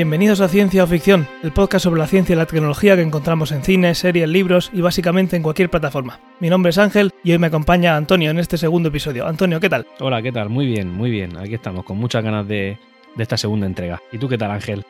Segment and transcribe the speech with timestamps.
[0.00, 3.52] Bienvenidos a Ciencia o Ficción, el podcast sobre la ciencia y la tecnología que encontramos
[3.52, 6.18] en cines, series, libros y básicamente en cualquier plataforma.
[6.40, 9.26] Mi nombre es Ángel y hoy me acompaña Antonio en este segundo episodio.
[9.26, 9.86] Antonio, ¿qué tal?
[9.98, 10.48] Hola, ¿qué tal?
[10.48, 11.36] Muy bien, muy bien.
[11.36, 12.78] Aquí estamos, con muchas ganas de,
[13.14, 14.00] de esta segunda entrega.
[14.10, 14.86] ¿Y tú qué tal, Ángel?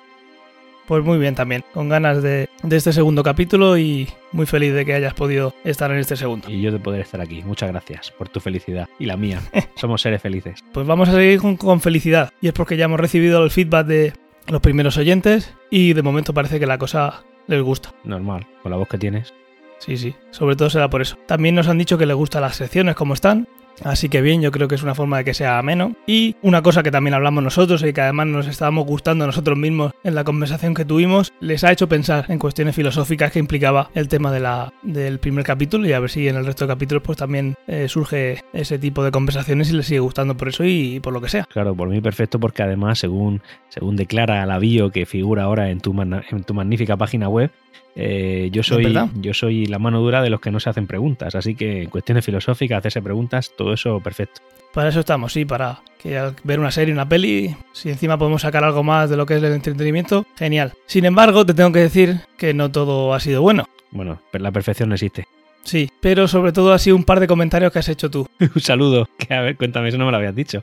[0.87, 4.87] Pues muy bien también, con ganas de, de, este segundo capítulo y muy feliz de
[4.87, 6.49] que hayas podido estar en este segundo.
[6.49, 7.43] Y yo de poder estar aquí.
[7.43, 9.41] Muchas gracias por tu felicidad y la mía.
[9.75, 10.63] Somos seres felices.
[10.73, 13.87] Pues vamos a seguir con, con, felicidad y es porque ya hemos recibido el feedback
[13.89, 14.13] de
[14.49, 17.93] los primeros oyentes y de momento parece que la cosa les gusta.
[18.05, 19.35] Normal, con la voz que tienes.
[19.79, 21.17] Sí, sí, sobre todo será por eso.
[21.27, 23.49] También nos han dicho que les gustan las secciones como están,
[23.85, 25.95] Así que bien, yo creo que es una forma de que sea ameno.
[26.07, 29.93] Y una cosa que también hablamos nosotros y que además nos estábamos gustando nosotros mismos
[30.05, 34.09] en la conversación que tuvimos, les ha hecho pensar en cuestiones filosóficas que implicaba el
[34.09, 37.03] tema de la, del primer capítulo y a ver si en el resto de capítulos
[37.03, 41.01] pues también eh, surge ese tipo de conversaciones y les sigue gustando por eso y,
[41.01, 41.45] por lo que sea.
[41.45, 45.81] Claro, por mí perfecto porque además según, según declara la bio que figura ahora en
[45.81, 47.51] tu, en tu magnífica página web,
[47.97, 51.35] eh, yo, soy, yo soy la mano dura de los que no se hacen preguntas,
[51.35, 54.41] así que en cuestiones filosóficas, hacerse preguntas, todo eso perfecto.
[54.73, 58.43] Para eso estamos, sí, para que al ver una serie, una peli, si encima podemos
[58.43, 60.73] sacar algo más de lo que es el entretenimiento, genial.
[60.87, 63.69] Sin embargo, te tengo que decir que no todo ha sido bueno.
[63.91, 65.27] Bueno, la perfección no existe.
[65.65, 68.29] Sí, pero sobre todo ha sido un par de comentarios que has hecho tú.
[68.55, 70.63] un saludo, que a ver, cuéntame, eso no me lo habías dicho.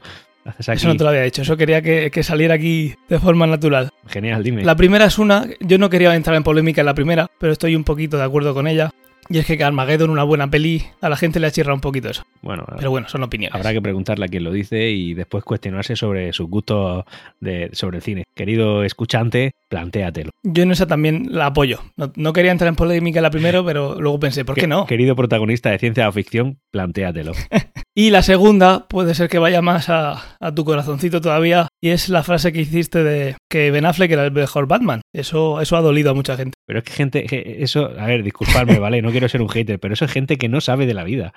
[0.59, 3.90] Eso no te lo había dicho, eso quería que, que, saliera aquí de forma natural.
[4.08, 4.64] Genial, dime.
[4.64, 7.76] La primera es una, yo no quería entrar en polémica en la primera, pero estoy
[7.76, 8.92] un poquito de acuerdo con ella.
[9.30, 12.23] Y es que Armageddon, una buena peli, a la gente le achirra un poquito eso.
[12.42, 13.56] Bueno, pero bueno, son opiniones.
[13.56, 17.03] Habrá que preguntarle a quién lo dice y después cuestionarse sobre sus gustos
[17.39, 18.23] de, sobre el cine.
[18.36, 20.32] Querido escuchante, plantéatelo.
[20.43, 21.82] Yo en esa también la apoyo.
[21.98, 24.86] No, no quería entrar en polémica la primera, pero luego pensé, ¿por qué no?
[24.86, 27.33] Querido protagonista de ciencia o ficción, plantéatelo.
[27.95, 32.09] y la segunda puede ser que vaya más a, a, tu corazoncito todavía y es
[32.09, 35.02] la frase que hiciste de que Ben Affleck era el mejor Batman.
[35.13, 36.53] Eso, eso ha dolido a mucha gente.
[36.65, 39.02] Pero es que gente, eso, a ver, disculpadme, ¿vale?
[39.02, 41.33] No quiero ser un hater, pero eso es gente que no sabe de la vida.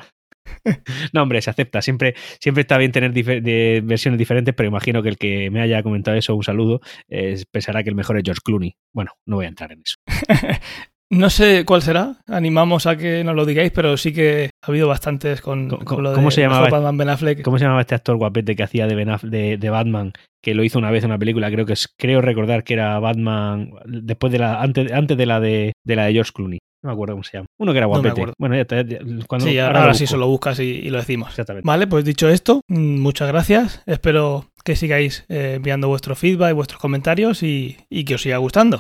[1.13, 1.83] No, hombre, se acepta.
[1.83, 5.61] Siempre, siempre está bien tener difer de versiones diferentes, pero imagino que el que me
[5.61, 8.75] haya comentado eso, un saludo, eh, pensará que el mejor es George Clooney.
[8.93, 9.97] Bueno, no voy a entrar en eso.
[11.11, 14.87] No sé cuál será, animamos a que nos lo digáis, pero sí que ha habido
[14.87, 17.43] bastantes con, con lo de ¿cómo se llamaba, Batman Ben Affleck.
[17.43, 20.55] ¿Cómo se llamaba este actor guapete que hacía de, ben Affleck, de, de, Batman, que
[20.55, 21.51] lo hizo una vez en una película?
[21.51, 25.41] Creo que es, creo recordar que era Batman después de la antes, antes de la
[25.41, 26.61] de, de la de George Clooney.
[26.83, 27.47] No me acuerdo cómo se llama.
[27.59, 28.27] Uno que era guapete.
[28.27, 28.83] No bueno, ya está.
[28.83, 31.31] Ya, cuando, sí, ahora, ahora sí se lo buscas y, y, lo decimos.
[31.31, 31.67] Exactamente.
[31.67, 33.83] Vale, pues dicho esto, muchas gracias.
[33.85, 38.37] Espero que sigáis eh, enviando vuestro feedback y vuestros comentarios y, y que os siga
[38.37, 38.79] gustando.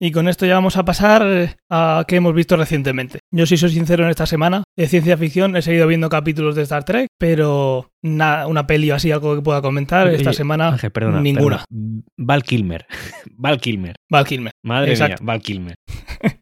[0.00, 3.18] Y con esto ya vamos a pasar a qué hemos visto recientemente.
[3.32, 6.62] Yo, si soy sincero, en esta semana de ciencia ficción he seguido viendo capítulos de
[6.62, 10.06] Star Trek, pero nada, una peli o así, algo que pueda comentar.
[10.08, 11.64] Esta semana, Ángel, perdona, ninguna.
[11.68, 12.02] Perdona.
[12.16, 12.86] Val Kilmer.
[13.36, 13.96] Val Kilmer.
[14.08, 14.52] Val Kilmer.
[14.62, 15.22] Madre Exacto.
[15.22, 15.74] mía, Val Kilmer.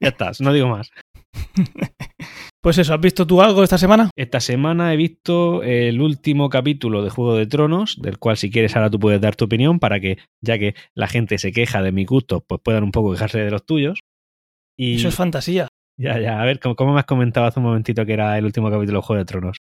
[0.00, 0.90] ya estás, no digo más.
[2.66, 4.10] Pues eso, ¿has visto tú algo esta semana?
[4.16, 8.74] Esta semana he visto el último capítulo de Juego de Tronos, del cual si quieres
[8.74, 11.92] ahora tú puedes dar tu opinión para que, ya que la gente se queja de
[11.92, 14.00] mi gusto, pues puedan un poco quejarse de los tuyos.
[14.76, 14.96] Y...
[14.96, 15.68] Eso es fantasía.
[15.96, 18.44] Ya, ya, a ver, ¿cómo, ¿cómo, me has comentado hace un momentito que era el
[18.44, 19.58] último capítulo de Juego de Tronos?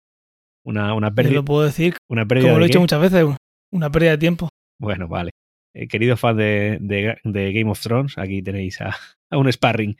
[0.63, 1.33] Una, una pérdida.
[1.33, 2.83] Yo lo puedo decir, una pérdida como lo he dicho qué?
[2.83, 3.25] muchas veces,
[3.69, 4.47] una pérdida de tiempo.
[4.79, 5.31] Bueno, vale.
[5.75, 8.95] Eh, queridos fans de, de, de, Game of Thrones, aquí tenéis a,
[9.29, 9.97] a un sparring.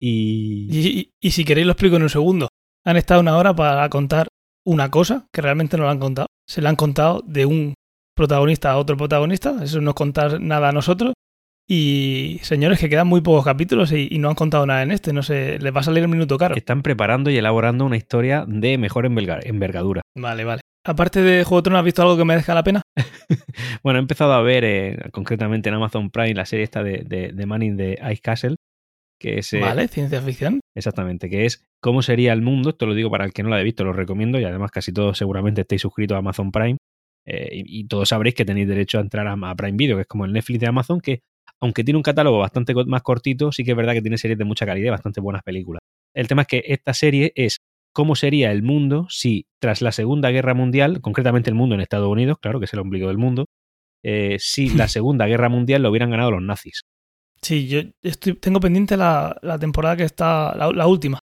[0.00, 1.12] Y...
[1.20, 2.48] Y, si queréis lo explico en un segundo.
[2.84, 4.28] Han estado una hora para contar
[4.64, 6.26] una cosa que realmente no la han contado.
[6.48, 7.74] Se la han contado de un
[8.16, 9.56] protagonista a otro protagonista.
[9.62, 11.12] Eso no es contar nada a nosotros.
[11.68, 15.12] Y señores, que quedan muy pocos capítulos y, y, no han contado nada en este.
[15.12, 16.56] No sé, les va a salir el minuto caro.
[16.56, 20.02] Están preparando y elaborando una historia de mejor envergadura.
[20.16, 20.62] Vale, vale.
[20.84, 22.82] Aparte de Juego de Tronos, ¿has visto algo que merezca la pena?
[23.84, 27.32] bueno, he empezado a ver eh, concretamente en Amazon Prime la serie esta de, de,
[27.32, 28.56] de Manning de Ice Castle.
[29.20, 30.60] Que es, eh, vale, ciencia ficción.
[30.74, 32.70] Exactamente, que es cómo sería el mundo.
[32.70, 34.40] Esto lo digo para el que no lo haya visto, lo recomiendo.
[34.40, 36.78] Y además, casi todos seguramente estéis suscritos a Amazon Prime.
[37.26, 40.02] Eh, y, y, todos sabréis que tenéis derecho a entrar a, a Prime Video, que
[40.02, 41.20] es como el Netflix de Amazon, que
[41.60, 44.44] aunque tiene un catálogo bastante más cortito, sí que es verdad que tiene series de
[44.44, 45.80] mucha calidad y bastante buenas películas.
[46.14, 47.58] El tema es que esta serie es
[47.92, 52.08] cómo sería el mundo si tras la Segunda Guerra Mundial, concretamente el mundo en Estados
[52.08, 53.46] Unidos, claro que es el ombligo del mundo,
[54.02, 56.82] eh, si la Segunda Guerra Mundial lo hubieran ganado los nazis.
[57.42, 61.18] Sí, yo estoy, tengo pendiente la, temporada que está, la, última.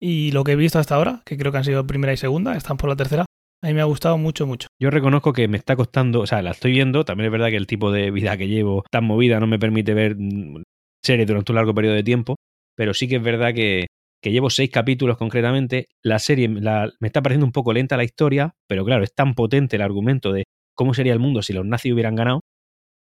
[0.00, 2.56] Y lo que he visto hasta ahora, que creo que han sido primera y segunda,
[2.56, 3.26] están por la tercera,
[3.62, 4.68] a mí me ha gustado mucho, mucho.
[4.80, 7.56] Yo reconozco que me está costando, o sea, la estoy viendo, también es verdad que
[7.56, 10.62] el tipo de vida que llevo tan movida no me permite ver mm,
[11.02, 12.36] series durante un largo periodo de tiempo,
[12.76, 13.88] pero sí que es verdad que,
[14.22, 18.04] que llevo seis capítulos concretamente, la serie la, me está pareciendo un poco lenta la
[18.04, 20.44] historia, pero claro, es tan potente el argumento de
[20.74, 22.40] cómo sería el mundo si los nazis hubieran ganado,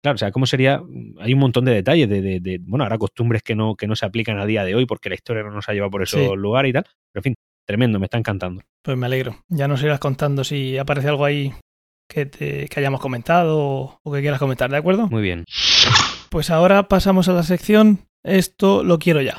[0.02, 0.80] Claro, o sea, ¿cómo sería?
[1.20, 3.96] Hay un montón de detalles de, de, de, bueno, ahora costumbres que no, que no
[3.96, 6.20] se aplican a día de hoy porque la historia no nos ha llevado por esos
[6.20, 6.28] Sí.
[6.36, 6.84] lugares y tal.
[6.84, 7.34] Pero en fin,
[7.66, 8.62] tremendo, me está encantando.
[8.82, 9.36] Pues me alegro.
[9.48, 11.52] Ya nos irás contando si aparece algo ahí
[12.08, 15.08] que, te- que hayamos comentado o, o que quieras comentar, ¿de acuerdo?
[15.08, 15.44] Muy bien.
[16.30, 19.38] Pues ahora pasamos a la sección Esto lo quiero ya.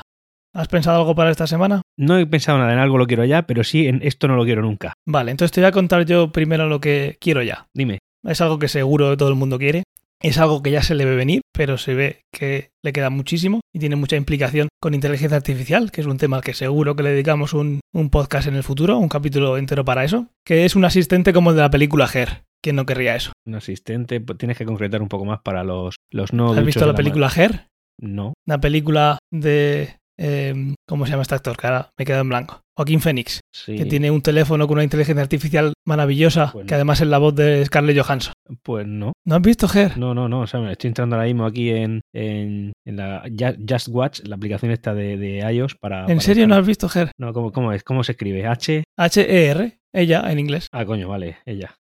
[0.54, 1.82] ¿Has pensado algo para esta semana?
[1.98, 4.44] No he pensado nada en algo lo quiero ya, pero sí en esto no lo
[4.44, 4.94] quiero nunca.
[5.06, 7.66] Vale, entonces te voy a contar yo primero lo que quiero ya.
[7.74, 7.98] Dime.
[8.24, 9.84] Es algo que seguro todo el mundo quiere.
[10.20, 13.60] Es algo que ya se le ve venir, pero se ve que le queda muchísimo
[13.72, 17.04] y tiene mucha implicación con inteligencia artificial, que es un tema al que seguro que
[17.04, 20.74] le dedicamos un, un podcast en el futuro, un capítulo entero para eso, que es
[20.74, 22.42] un asistente como el de la película Her.
[22.62, 23.32] ¿Quién no querría eso?
[23.46, 26.86] Un asistente, pues tienes que concretar un poco más para los, los no ¿Has visto
[26.86, 27.68] la película Her?
[28.00, 28.34] No.
[28.46, 29.96] Una película de...
[30.18, 31.56] eh, ¿Cómo se llama este actor?
[31.56, 32.60] Que ahora me quedo en blanco.
[32.76, 33.76] Joaquín Phoenix, Sí.
[33.76, 36.68] que tiene un teléfono con una inteligencia artificial maravillosa, Bueno.
[36.68, 38.32] que además es la voz de Scarlett Johansson.
[38.62, 39.12] Pues no.
[39.26, 39.98] ¿No has visto Her?
[39.98, 40.40] No, no, no.
[40.42, 44.20] O sea, me estoy entrando ahora mismo aquí en, en, en la Ju- Just Watch,
[44.24, 46.02] la aplicación esta de, de iOS para.
[46.02, 47.10] ¿En para serio no has visto Her?
[47.18, 47.82] No, ¿cómo, ¿cómo es?
[47.82, 48.46] ¿Cómo se escribe?
[48.46, 48.84] H.
[48.96, 50.68] H-E-R, ella en inglés.
[50.72, 51.74] Ah, coño, vale, ella.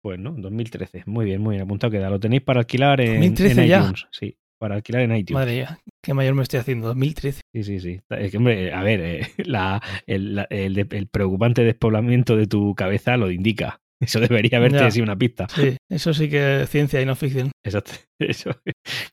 [0.00, 1.02] Pues no, 2013.
[1.06, 2.08] Muy bien, muy bien apuntado queda.
[2.08, 3.78] Lo tenéis para alquilar en, 2013 en ya.
[3.80, 4.06] iTunes.
[4.12, 5.40] Sí, para alquilar en iTunes.
[5.40, 6.86] Madre mía, qué mayor me estoy haciendo.
[6.88, 7.40] 2013.
[7.52, 8.00] Sí, sí, sí.
[8.10, 12.46] Es que, hombre, a ver, eh, la, el, la- el de- el preocupante despoblamiento de
[12.46, 13.80] tu cabeza lo indica.
[14.00, 14.90] Eso debería haberte Ya.
[14.90, 15.46] sido una pista.
[15.54, 17.52] Sí, eso sí que es ciencia y no ficción.
[17.64, 17.92] Exacto.
[18.18, 18.50] Eso.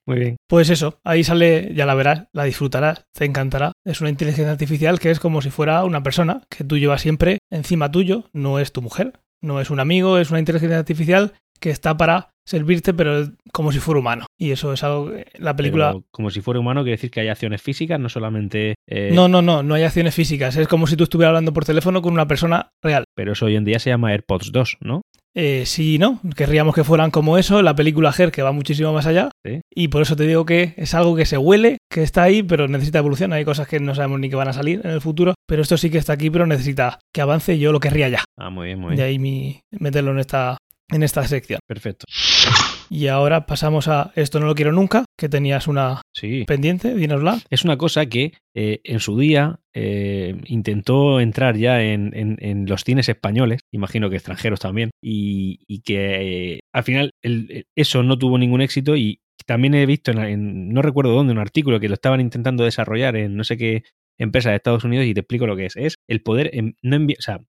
[0.06, 0.36] Muy bien.
[0.50, 3.72] Pues eso, ahí sale, ya la verás, la disfrutarás, te encantará.
[3.86, 7.38] Es una inteligencia artificial que es como si fuera una persona que tú llevas siempre
[7.52, 11.70] encima tuyo, no es tu mujer, no es un amigo, es una inteligencia artificial que
[11.70, 14.26] está para servirte, pero como si fuera humano.
[14.38, 15.92] Y eso es algo que la película...
[15.92, 18.76] Pero como si fuera humano, quiere decir que hay acciones físicas, no solamente.
[18.90, 20.58] eh, No, no, no, no hay acciones físicas.
[20.58, 23.06] Es como si tú estuvieras hablando por teléfono con una persona real.
[23.16, 25.02] Pero eso hoy en día se llama AirPods 2, ¿no?
[25.34, 29.06] Eh, sí no, querríamos que fueran como eso, la película Her que va muchísimo más
[29.06, 29.30] allá.
[29.46, 29.62] Sí.
[29.74, 32.68] Y por eso te digo que es algo que se huele, que está ahí, pero
[32.68, 33.32] necesita evolución.
[33.32, 35.78] Hay cosas que no sabemos ni que van a salir en el futuro, pero esto
[35.78, 38.24] sí que está aquí, pero necesita que avance yo lo querría ya.
[38.38, 39.08] Ah, muy bien, muy De bien.
[39.08, 40.58] ahí mi meterlo en esta,
[40.92, 41.60] en esta sección.
[41.68, 42.06] Perfecto.
[42.90, 46.44] Y ahora pasamos a Esto no lo quiero nunca, que tenías una Sí.
[46.46, 47.40] pendiente, dínosla.
[47.50, 52.66] Es una cosa que eh, en su día eh, intentó entrar ya en, en- en
[52.66, 58.04] los cines españoles, imagino que extranjeros también, y, y que eh, al final el- eso
[58.04, 61.80] no tuvo ningún éxito y también he visto, en, en- no recuerdo dónde, un artículo
[61.80, 63.84] que lo estaban intentando desarrollar en no sé qué
[64.20, 65.78] empresa de Estados Unidos y te explico lo que es.
[65.78, 67.42] Es el poder, en- no enviar, o sea,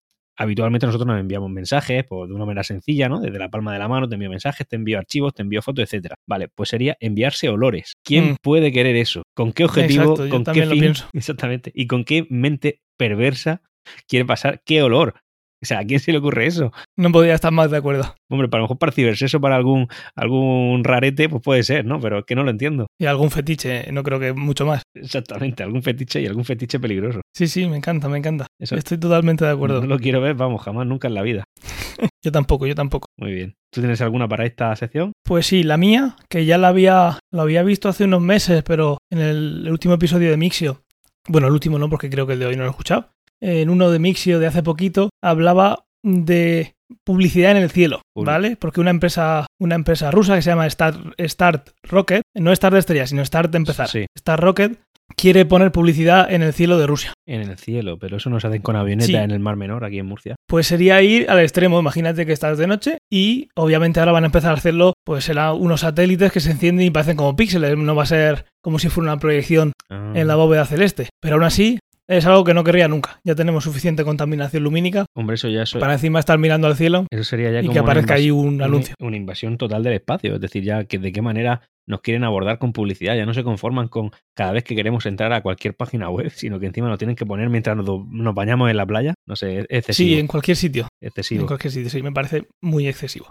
[0.42, 3.20] habitualmente nosotros nos enviamos mensajes pues, de una manera sencilla, ¿no?
[3.20, 5.84] Desde la palma de la mano te envío mensajes, te envío archivos, te envío fotos,
[5.84, 6.16] etcétera.
[6.28, 7.92] Vale, pues sería enviarse olores.
[8.04, 8.36] ¿Quién Mm.
[8.42, 9.22] puede querer eso?
[9.34, 10.02] ¿Con qué objetivo?
[10.02, 10.80] Exacto, yo ¿Con qué lo fin?
[10.80, 11.08] pienso.
[11.14, 11.72] Exactamente.
[11.74, 13.62] ¿Y con qué mente perversa
[14.08, 14.62] quiere pasar?
[14.64, 15.14] ¿Qué olor?
[15.62, 16.72] O sea, ¿a quién se le ocurre eso?
[16.96, 18.14] No podría estar más de acuerdo.
[18.28, 19.86] Hombre, para lo mejor para cibersexo, para algún,
[20.16, 22.00] algún rarete, pues puede ser, ¿no?
[22.00, 22.86] Pero es que no lo entiendo.
[22.98, 24.82] Y algún fetiche, no creo que mucho más.
[24.94, 27.20] Exactamente, algún fetiche y algún fetiche peligroso.
[27.34, 28.46] Sí, sí, me encanta, me encanta.
[28.60, 29.80] Eso Estoy totalmente de acuerdo.
[29.80, 31.44] no lo quiero ver, vamos, jamás, nunca en la vida.
[32.24, 33.06] Yo tampoco, yo tampoco.
[33.18, 33.54] Muy bien.
[33.72, 35.12] ¿Tú tienes alguna para esta sección?
[35.24, 38.98] Pues sí, la mía, que ya la había, la había visto hace unos meses, pero
[39.10, 40.82] en el, el último episodio de Mixio,
[41.28, 43.08] bueno, el último no, porque creo que el de hoy no lo he escuchado,
[43.42, 46.72] en uno de Mixio de hace poquito, hablaba de
[47.04, 48.00] publicidad en el cielo.
[48.14, 48.56] ¿vale?
[48.56, 52.80] Porque una empresa, una empresa rusa que se llama Start, Start Rocket, no Start de
[52.80, 54.78] estrella, sino Start de empezar, Sí, Start Rocket,
[55.16, 57.12] quiere poner publicidad en el cielo de Rusia.
[57.26, 59.14] en el cielo, pero eso no se hacen con avioneta Sí.
[59.14, 60.36] en el Mar Menor, aquí en Murcia.
[60.48, 64.26] Pues sería ir al extremo, imagínate que estás de noche y obviamente ahora van a
[64.26, 67.94] empezar a hacerlo, pues será unos satélites que se encienden y parecen como píxeles, no
[67.94, 70.12] va a ser como si fuera una proyección Ah.
[70.14, 71.78] en la bóveda celeste, pero aún así
[72.08, 73.20] es algo que no querría nunca.
[73.24, 77.06] Ya tenemos suficiente contaminación lumínica Hombre, eso ya eso, para encima estar mirando al cielo
[77.10, 78.94] eso sería ya y como que aparezca ahí un anuncio.
[79.00, 80.34] Una, invasión total del espacio.
[80.34, 83.16] Es decir, ya que de qué manera nos quieren abordar con publicidad.
[83.16, 86.58] Ya no se conforman con cada vez que queremos entrar a cualquier página web, sino
[86.58, 89.14] que encima nos tienen que poner mientras nos, nos bañamos en la playa.
[89.26, 90.08] No sé, es excesivo.
[90.08, 90.88] Sí, en cualquier sitio.
[91.00, 91.42] excesivo.
[91.42, 93.30] En cualquier sitio, sí, me parece muy excesivo.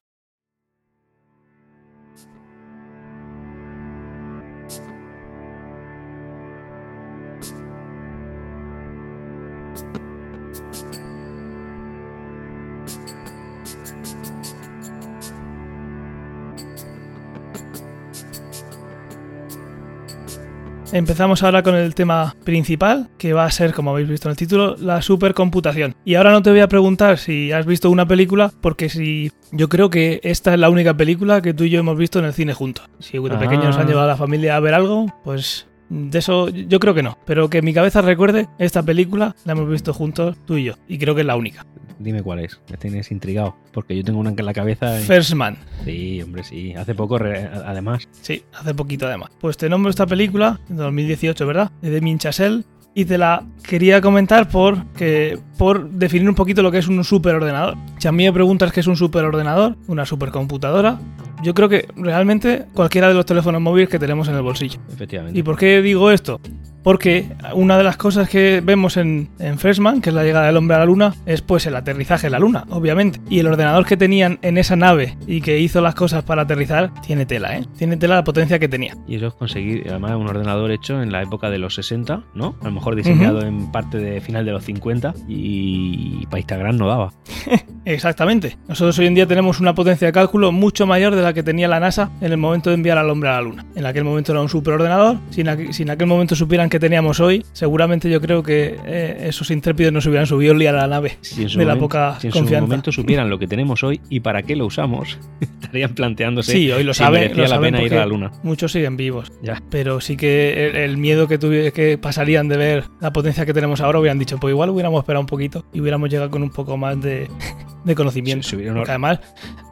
[20.94, 24.38] Empezamos ahora con el tema principal, que va a ser, como habéis visto en el
[24.38, 25.96] título, la supercomputación.
[26.04, 29.70] Y ahora no te voy a preguntar si has visto una película, porque si yo
[29.70, 32.34] creo que esta es la única película que tú y yo hemos visto en el
[32.34, 32.90] cine juntos.
[33.00, 33.88] Si de pequeños nos han Ah.
[33.88, 37.18] llevado a la familia a ver algo, pues de eso yo creo que no.
[37.26, 40.74] Pero que mi cabeza recuerde, esta película la hemos visto juntos tú y yo.
[40.90, 41.66] Y creo que es la única.
[42.02, 42.60] Dime cuál es.
[42.70, 43.56] Me tienes intrigado.
[43.74, 45.00] Porque yo tengo una en la cabeza.
[45.00, 45.58] y- First Man.
[45.86, 46.74] Sí, hombre, sí.
[46.74, 48.08] Hace poco, re- además.
[48.22, 49.30] Sí, hace poquito además.
[49.40, 51.72] Pues te nombro esta película, de 2018, ¿verdad?
[51.82, 52.64] De Damien Chazelle.
[52.94, 57.02] Y te la quería comentar por, que, por definir un poquito lo que es un
[57.06, 57.78] superordenador.
[58.00, 61.00] Si a mí me preguntas qué es un superordenador, una supercomputadora,
[61.42, 64.80] yo creo que realmente cualquiera de los teléfonos móviles que tenemos en el bolsillo.
[64.92, 65.40] Efectivamente.
[65.40, 66.42] ¿Y por qué digo esto?
[66.84, 70.58] Porque una de las cosas que vemos en, en Freshman, que es la llegada del
[70.58, 73.20] hombre a la luna, es pues el aterrizaje en la luna, obviamente.
[73.30, 76.92] Y el ordenador que tenían en esa nave y que hizo las cosas para aterrizar,
[77.06, 77.66] tiene tela, ¿eh?
[77.78, 78.96] Tiene tela la potencia que tenía.
[79.08, 82.56] Y eso es conseguir, además, un ordenador hecho en la época de los 60, ¿no?
[82.62, 86.88] A lo mejor diseñado en parte de final de los 50 y para Instagram no
[86.88, 87.14] daba.
[87.86, 88.58] Exactamente.
[88.68, 91.68] Nosotros hoy en día tenemos una potencia de cálculo mucho mayor de la que tenía
[91.68, 93.66] la NASA en el momento de enviar al hombre a la luna.
[93.76, 95.18] En aquel momento era un superordenador.
[95.32, 98.78] Si en, aqu- si en aquel momento supieran que teníamos hoy, seguramente yo creo que
[98.86, 101.66] eh, esos intrépidos no se hubieran subido ni a la nave Si en su de
[101.66, 102.66] la momento- poca si en su confianza.
[102.66, 105.20] momento supieran lo que tenemos hoy y para qué lo usamos,
[105.62, 108.06] estarían planteándose Sí, hoy lo si saben, merecía lo la saben pena ir a la
[108.08, 108.32] luna.
[108.42, 109.32] Muchos siguen vivos.
[109.44, 109.62] Ya.
[109.70, 113.54] Pero sí que el, el miedo que, tuvi- que pasarían de ver la potencia que
[113.54, 116.50] tenemos ahora hubieran dicho, pues igual hubiéramos esperado un poquito y hubiéramos llegado con un
[116.50, 117.28] poco más de,
[117.86, 118.48] de conocimiento.
[118.74, 119.20] Porque además,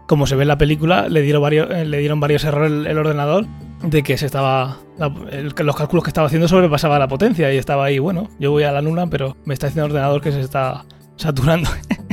[0.09, 2.87] como se ve en la película, le dieron varios, eh, le dieron varios errores el,
[2.87, 3.45] el ordenador
[3.83, 7.53] de que se estaba la- el- que los cálculos que estaba haciendo sobrepasaba la potencia
[7.53, 10.19] y estaba ahí, bueno, yo voy a la luna, pero me está diciendo el ordenador
[10.21, 10.83] que se está
[11.15, 11.69] saturando.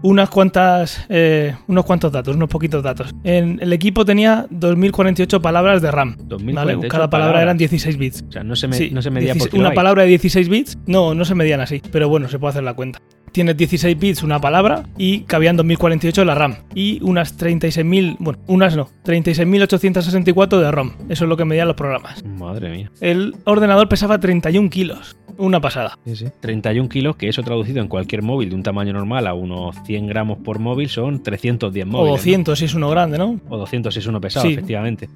[0.00, 3.12] Unas cuantas, eh, unos cuantos datos, unos poquitos datos.
[3.24, 6.16] En el equipo tenía 2048 palabras de RAM.
[6.20, 6.88] 2048 ¿vale?
[6.88, 7.42] Cada palabra palabras.
[7.42, 8.24] eran 16 bits.
[8.28, 10.48] O sea, no se, me- Sí, no se medía 16 por una palabra de 16
[10.48, 10.78] bits.
[10.86, 11.82] No, no se medían así.
[11.90, 13.00] Pero bueno, se puede hacer la cuenta.
[13.32, 16.56] Tienes 16 bits una palabra y cabían 2048 la RAM.
[16.74, 20.90] Y unas 36.000, bueno, unas no, 36.864 de ROM.
[21.08, 22.24] Eso es lo que medían los programas.
[22.24, 22.90] Madre mía.
[23.00, 25.16] El ordenador pesaba 31 kilos.
[25.36, 25.96] Una pasada.
[26.04, 26.26] Sí, sí.
[26.40, 30.08] 31 kilos, que eso traducido en cualquier móvil de un tamaño normal a unos 100
[30.08, 32.10] gramos por móvil son 310 O móviles.
[32.10, 32.16] ¿no?
[32.16, 33.38] 200 si es uno grande, ¿no?
[33.48, 34.54] O 200 si es uno pesado, Sí.
[34.54, 35.08] efectivamente.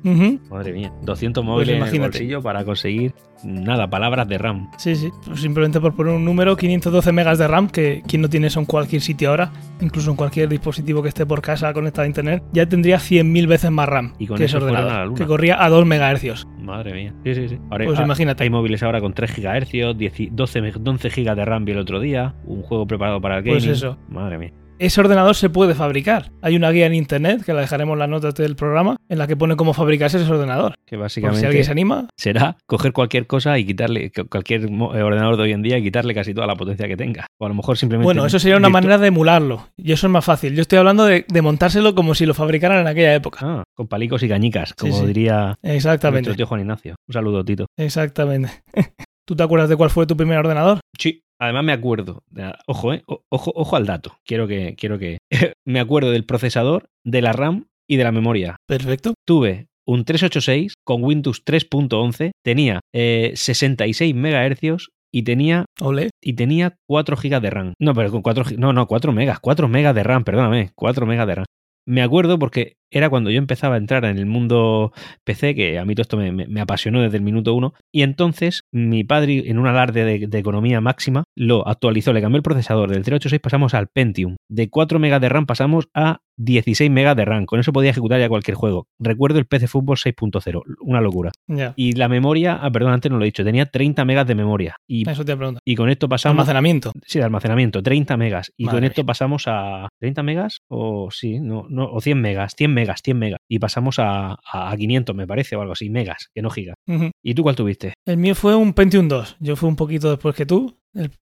[0.49, 0.93] Madre mía.
[1.03, 2.09] 200 móviles en el imagínate.
[2.19, 4.71] bolsillo para conseguir nada, palabras de RAM.
[4.79, 5.11] Sí, sí.
[5.27, 8.61] Pues simplemente por poner un número, 512 megas de RAM, que quien no tiene eso
[8.61, 12.43] en cualquier sitio ahora, incluso en cualquier dispositivo que esté por casa conectado a internet,
[12.53, 15.63] ya tendría 100.000 veces más RAM Y con que ese eso fueron ordenador, que corría
[15.65, 16.47] a 2 megahercios.
[16.61, 17.15] Madre mía.
[17.25, 17.59] Sí, sí, sí.
[17.71, 18.43] Ahora, Pues ah, imagínate.
[18.45, 21.79] Hay móviles ahora con 3 GHz, 10 12, me- 11 GB de RAM vi el
[21.79, 23.61] otro día, un juego preparado para el gaming.
[23.61, 23.99] Pues eso.
[24.09, 24.53] Madre mía.
[24.83, 26.33] Ese ordenador se puede fabricar.
[26.43, 29.27] Hay una guía en internet, que la dejaremos en las notas del programa, en la
[29.29, 30.75] que pone cómo fabricarse ese ordenador.
[30.85, 34.63] Que Por básicamente si alguien se anima, será coger cualquier cosa y quitarle cu- cualquier
[34.65, 37.27] eh, ordenador de hoy en día y quitarle casi toda la potencia que tenga.
[37.39, 38.05] O a lo mejor simplemente.
[38.05, 39.69] bueno, eso sería una manera de emularlo.
[39.77, 40.55] Y eso es más fácil.
[40.57, 43.39] Yo estoy hablando de, de montárselo como si lo fabricaran en aquella época.
[43.43, 45.07] Ah, con palicos y cañicas, como sí.
[45.07, 46.31] diría Exactamente.
[46.31, 46.97] nuestro tío Juan Ignacio.
[47.09, 47.67] Un saludo, Tito.
[47.79, 48.51] Exactamente.
[49.25, 50.81] ¿Tú te acuerdas de cuál fue tu primer ordenador?
[50.99, 52.23] Sí, además me acuerdo.
[52.67, 53.03] Ojo, eh.
[53.07, 54.19] Ojo, ojo al dato.
[54.25, 54.75] Quiero que.
[54.77, 55.19] Quiero que.
[55.67, 58.57] me acuerdo del procesador, de la RAM y de la memoria.
[58.67, 59.15] Perfecto.
[59.27, 66.11] Tuve un 386 con Windows 3.11, tenía eh, 66 MHz y tenía Ole.
[66.23, 67.75] y tenía 4 GB de RAM.
[67.81, 71.27] No, pero con 4 no, no, 4 megas, 4 megas de RAM, perdóname, 4 megas
[71.27, 71.45] de RAM.
[71.87, 74.93] Me acuerdo porque era cuando yo empezaba a entrar en el mundo
[75.25, 78.03] PC, que a mí todo esto me, me- me apasionó desde el minuto uno, y
[78.03, 82.43] entonces mi padre, en un alarde de, de economía máxima, lo actualizó, le cambió el
[82.43, 87.15] procesador, del 386 pasamos al Pentium, de 4 megas de RAM pasamos a 16 megas
[87.17, 88.87] de RAM, con eso podía ejecutar ya cualquier juego.
[88.99, 91.31] Recuerdo el PC Fútbol 6.0, una locura.
[91.77, 94.77] Y la memoria, ah, perdón, antes no lo he dicho, tenía 30 megas de memoria.
[94.89, 95.61] Y, Eso te pregunto.
[95.65, 96.35] y con esto pasamos...
[96.39, 96.93] Almacenamiento.
[97.07, 98.51] Sí, de almacenamiento, 30 megas.
[98.57, 99.07] Y Madre con esto mía.
[99.07, 103.41] pasamos a 30 megas o sí, no, no, o 100 megas, 100 megas, 100 megas.
[103.49, 106.77] Y pasamos a, a, a 500, me parece, o algo así, megas, que no gigas.
[107.23, 107.95] ¿Y tú cuál tuviste?
[108.07, 109.37] El mío fue un Pentium 2.
[109.41, 110.77] Yo fui un poquito después que tú.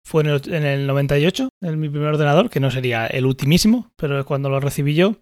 [0.02, 3.90] Fue en el, en el 98, en mi primer ordenador, que no sería el ultimísimo,
[3.96, 5.16] pero es cuando lo recibí yo.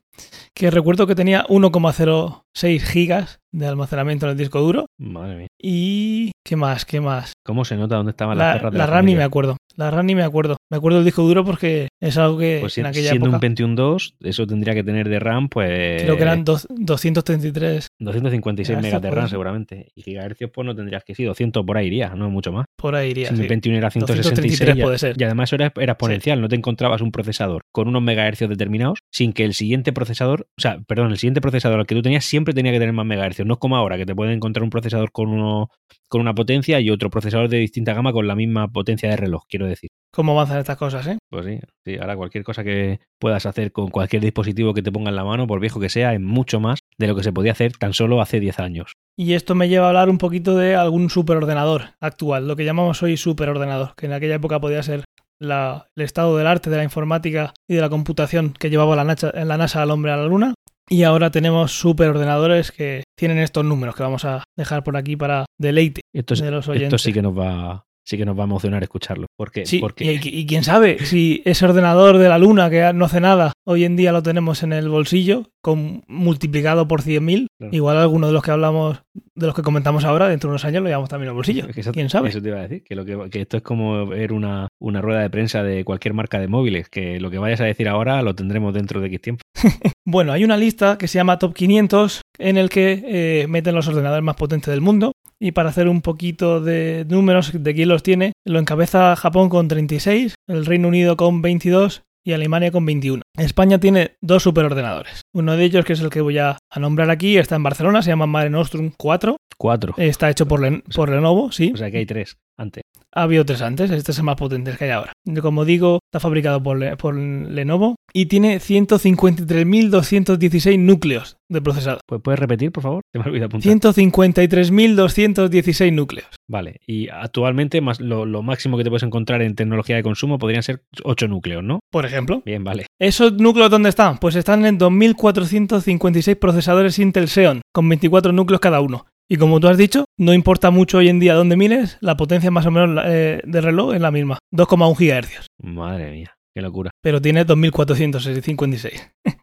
[0.54, 4.86] Que recuerdo que tenía 1,06 gigas de almacenamiento en el disco duro.
[4.98, 5.46] Madre mía.
[5.68, 6.30] Y.
[6.44, 6.84] ¿Qué más?
[6.84, 7.32] ¿Qué más?
[7.44, 9.56] ¿Cómo se nota dónde estaban las La, perras de la la, RAM ni me acuerdo.
[9.74, 10.56] La RAM ni me acuerdo.
[10.70, 13.36] Me acuerdo del disco duro porque es algo que Pues si- en aquella siendo época.
[13.38, 16.02] un Pentium 2, eso tendría que tener de RAM, pues.
[16.04, 19.88] Creo que eran dos- 233 256 Ya, megas de RAM, seguramente.
[19.96, 22.65] Y gigahercios, pues no tendrías que ser 200 por ahí iría, no mucho más.
[22.76, 23.28] Por ahí iría.
[23.28, 23.48] Si mi sí.
[23.48, 25.16] Pentium era 166 233 ya- puede ser.
[25.18, 28.98] y además eso era, era exponencial, no te encontrabas un procesador con unos megahercios determinados
[29.10, 32.24] sin que el siguiente procesador, o sea, perdón, el siguiente procesador al que tú tenías
[32.24, 34.70] siempre tenía que tener más megahercios, no es como ahora que te pueden encontrar un
[34.70, 35.68] procesador con uno
[36.08, 39.42] con una potencia y otro procesador de distinta gama con la misma potencia de reloj,
[39.48, 39.90] quiero decir.
[40.12, 41.18] ¿Cómo avanzan estas cosas, eh?
[41.30, 45.10] Pues sí, sí, ahora cualquier cosa que puedas hacer con cualquier dispositivo que te ponga
[45.10, 47.52] en la mano, por viejo que sea, es mucho más de lo que se podía
[47.52, 48.92] hacer tan solo hace 10 años.
[49.18, 53.02] Y esto me lleva a hablar un poquito de algún superordenador actual, lo que llamamos
[53.02, 55.04] hoy superordenador, que en aquella época podía ser
[55.38, 59.04] la- el estado del arte, de la informática y de la computación que llevaba la
[59.04, 60.54] NASA, la NASA al hombre a la Luna.
[60.88, 65.44] Y ahora tenemos superordenadores que tienen estos números que vamos a dejar por aquí para
[65.60, 67.02] deleite Esto, de los esto oyentes.
[67.02, 69.26] sí que nos va sí que nos va a emocionar escucharlo.
[69.36, 73.04] Porque, Sí, porque y, y quién sabe, si ese ordenador de la Luna que no
[73.04, 77.74] hace nada, hoy en día lo tenemos en el bolsillo, con, multiplicado por 100.000, Claro.
[77.74, 79.02] igual alguno de los que hablamos,
[79.34, 81.66] de los que comentamos ahora, dentro de unos años lo llevamos también al bolsillo.
[81.68, 82.28] Es que eso- ¿Quién sabe?
[82.28, 85.00] Eso te iba a decir, que, lo que, que esto es como ver una, una
[85.00, 88.22] rueda de prensa de cualquier marca de móviles, que lo que vayas a decir ahora
[88.22, 89.42] lo tendremos dentro de X tiempo.
[90.08, 93.02] Bueno, hay una lista que se llama Top 500 en el que
[93.42, 95.10] eh, meten los ordenadores más potentes del mundo.
[95.40, 99.66] Y para hacer un poquito de números de quién los tiene, lo encabeza Japón con
[99.66, 103.22] 36, el Reino Unido con 22 y Alemania con 21.
[103.38, 105.22] España tiene dos superordenadores.
[105.32, 108.02] Uno de ellos, que es el que voy a, a nombrar aquí, está en Barcelona,
[108.02, 109.36] se llama Mare Nostrum 4.
[109.56, 109.94] Cuatro.
[109.96, 111.70] Está hecho por, Len- por Lenovo, sí.
[111.72, 112.82] O sea que hay tres antes.
[113.16, 115.12] Ha habido tres antes, este es el más potente que hay ahora.
[115.40, 122.00] Como digo, está fabricado por, por Lenovo y tiene 153.216 núcleos de procesador.
[122.06, 123.00] Pues, ¿Puedes repetir, por favor?
[123.14, 123.72] Se me olvidó apuntar.
[123.72, 126.28] 153.216 núcleos.
[126.46, 126.76] Vale.
[126.86, 130.62] Y actualmente más lo, lo máximo que te puedes encontrar en tecnología de consumo podrían
[130.62, 131.80] ser ocho núcleos, ¿no?
[131.90, 132.84] Por ejemplo, Bien, vale.
[133.00, 134.18] ¿esos núcleos dónde están?
[134.18, 139.06] Pues están en 2.456 procesadores Intel Xeon, con 24 núcleos cada uno.
[139.28, 142.50] Y como tú has dicho, no importa mucho hoy en día dónde mires, la potencia
[142.50, 145.46] más o menos eh, de reloj es la misma, 2,1 GHz.
[145.62, 146.90] Madre mía, qué locura.
[147.02, 149.10] pero tiene 2456.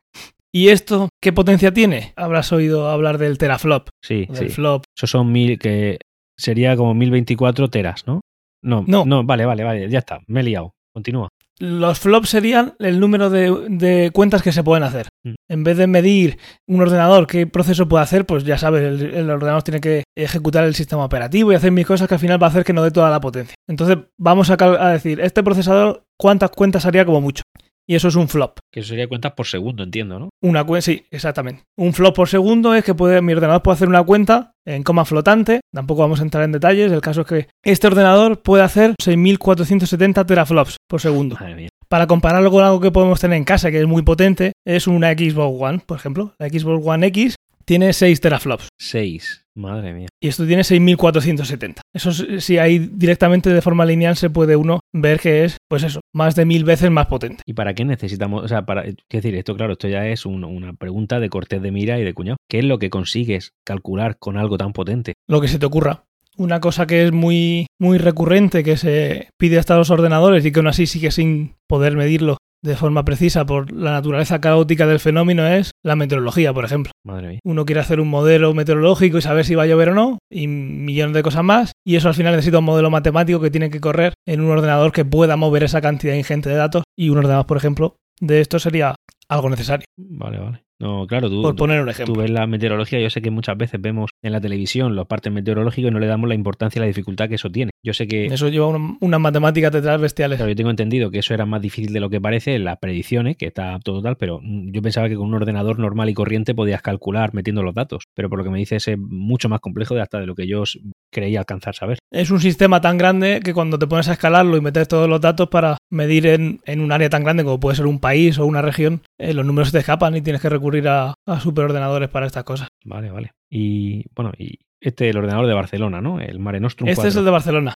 [0.56, 2.14] ¿Y esto qué potencia tiene?
[2.16, 4.50] Habrás oído hablar del teraflop, Sí, del sí.
[4.50, 4.84] flop.
[4.96, 5.98] Esos son mil, que
[6.38, 8.22] sería como 1024 teras, ¿no?
[8.64, 9.04] No, No.
[9.06, 10.72] no, vale, vale, vale, ya está, me he liado.
[10.94, 11.28] Continúa.
[11.60, 15.08] Los flops serían el número de, de cuentas que se pueden hacer.
[15.24, 15.34] Mm.
[15.50, 19.30] En vez de medir un ordenador qué proceso puede hacer, pues ya sabes, el, el
[19.30, 22.48] ordenador tiene que ejecutar el sistema operativo y hacer mil cosas que al final va
[22.48, 23.56] a hacer que no dé toda la potencia.
[23.70, 27.44] Entonces vamos a decir, este procesador, ¿cuántas cuentas haría como mucho?
[27.88, 28.60] Y eso es un flop.
[28.72, 30.30] Que eso sería cuentas por segundo, entiendo, ¿no?
[30.42, 31.64] Una cuenta, sí, exactamente.
[31.78, 35.06] Un flop por segundo es que puede, mi ordenador puede hacer una cuenta en coma
[35.06, 35.62] flotante.
[35.74, 36.92] Tampoco vamos a entrar en detalles.
[36.92, 41.36] El caso es que este ordenador puede hacer 6.470 teraflops por segundo.
[41.40, 41.70] Madre mía.
[41.90, 45.12] Para compararlo con algo que podemos tener en casa, que es muy potente, es una
[45.12, 46.34] Xbox One, por ejemplo.
[46.40, 48.70] La Xbox One X tiene 6 teraflops.
[48.80, 49.43] Seis.
[49.56, 50.08] Madre mía.
[50.22, 51.82] Y esto tiene 6.470.
[51.94, 55.84] Eso es- si ahí directamente de forma lineal se puede uno ver que es, pues
[55.84, 57.44] eso, más de mil veces más potente.
[57.46, 58.44] ¿Y para qué necesitamos?
[58.44, 58.84] O sea, para.
[58.84, 62.04] Quiero decir, esto, claro, esto ya es un- una pregunta de cortés de mira y
[62.04, 62.38] de cuñado.
[62.50, 65.14] ¿Qué es lo que consigues calcular con algo tan potente?
[65.28, 66.04] lo que se te ocurra.
[66.36, 70.60] Una cosa que es muy, muy recurrente, que se pide hasta los ordenadores y que
[70.60, 75.46] aún así sigue sin poder medirlo de forma precisa por la naturaleza caótica del fenómeno,
[75.48, 76.92] es la meteorología, por ejemplo.
[77.06, 77.40] Madre mía.
[77.44, 80.48] Uno quiere hacer un modelo meteorológico y saber si va a llover o no, y
[80.48, 83.82] millones de cosas más, y eso al final necesita un modelo matemático que tiene que
[83.82, 87.46] correr en un ordenador que pueda mover esa cantidad ingente de datos, y un ordenador,
[87.46, 88.96] por ejemplo, de esto sería
[89.30, 90.64] algo necesario, Vale, vale.
[90.80, 92.16] No, claro, tú, por tú- poner un tú ejemplo.
[92.16, 93.00] ves la meteorología.
[93.00, 96.08] Yo sé que muchas veces vemos en la televisión los partes meteorológicos y no le
[96.08, 97.72] damos la importancia y la dificultad que eso tiene.
[97.84, 98.26] Yo sé que.
[98.28, 100.38] Eso lleva una- unas matemáticas detrás bestiales.
[100.38, 103.36] Claro, yo tengo entendido que eso era más difícil de lo que parece, las predicciones,
[103.36, 106.82] que está todo tal, pero yo pensaba que con un ordenador normal y corriente podías
[106.82, 110.02] calcular metiendo los datos, pero por lo que me dices es mucho más complejo de
[110.02, 110.64] hasta de lo que yo
[111.12, 112.00] creía alcanzar saber.
[112.12, 115.20] Es un sistema tan grande que cuando te pones a escalarlo y metes todos los
[115.22, 118.46] datos para medir en, en un área tan grande como puede ser un país o
[118.46, 122.10] una región, eh, los números se te escapan y tienes que recurrir a, a superordenadores
[122.10, 122.70] para estas cosas.
[122.86, 123.32] Vale, vale.
[123.50, 126.20] Y bueno, y este el ordenador de Barcelona, ¿no?
[126.20, 127.20] El Mare Nostrum Este es 4.
[127.20, 127.74] el de Barcelona.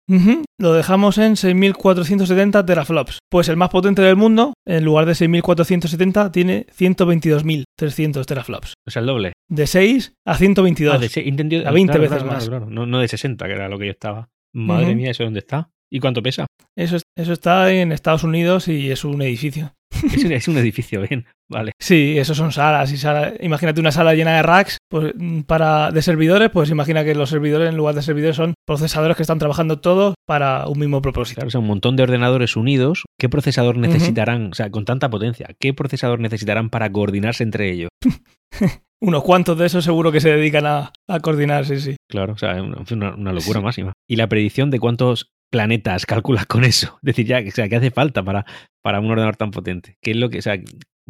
[0.58, 3.18] Lo dejamos en 6.470 teraflops.
[3.30, 8.74] Pues el más potente del mundo, en lugar de 6.470, tiene 122.300 teraflops.
[8.86, 9.32] O sea, el doble.
[9.48, 10.94] De 6 a 122.
[10.94, 12.48] Ah, de se- entendido- A 20 claro, veces claro, más.
[12.48, 12.66] claro.
[12.70, 14.28] No, no de 60, que era lo que yo estaba.
[14.54, 15.70] Madre mía, ¿eso dónde está?
[15.92, 16.46] ¿Y cuánto pesa?
[16.76, 19.72] Eso, es- eso está en Estados Unidos y es un edificio.
[20.02, 21.24] Es un, es un edificio, bien.
[21.50, 21.72] Vale.
[21.78, 23.34] Sí, eso son salas y salas.
[23.40, 27.30] Imagínate una sala llena de racks pues, mm, para de servidores, pues imagina que los
[27.30, 31.36] servidores en lugar de servidores son procesadores que están trabajando todos para un mismo propósito.
[31.40, 33.02] Claro, o sea, un montón de ordenadores unidos.
[33.20, 34.50] ¿Qué procesador necesitarán?
[34.52, 37.88] O sea, con tanta potencia, ¿qué procesador necesitarán para coordinarse entre ellos?
[39.02, 41.96] Unos cuantos de esos seguro que se dedican a, a coordinar, sí, sí.
[42.10, 43.92] Claro, o sea, una, una- una locura máxima.
[44.08, 46.96] Y la predicción de cuántos planetas calculas con eso.
[46.96, 48.44] Es decir, ya, o sea, ¿qué hace falta para,
[48.82, 49.96] para un ordenador tan potente?
[50.02, 50.58] ¿Qué es lo que, o sea,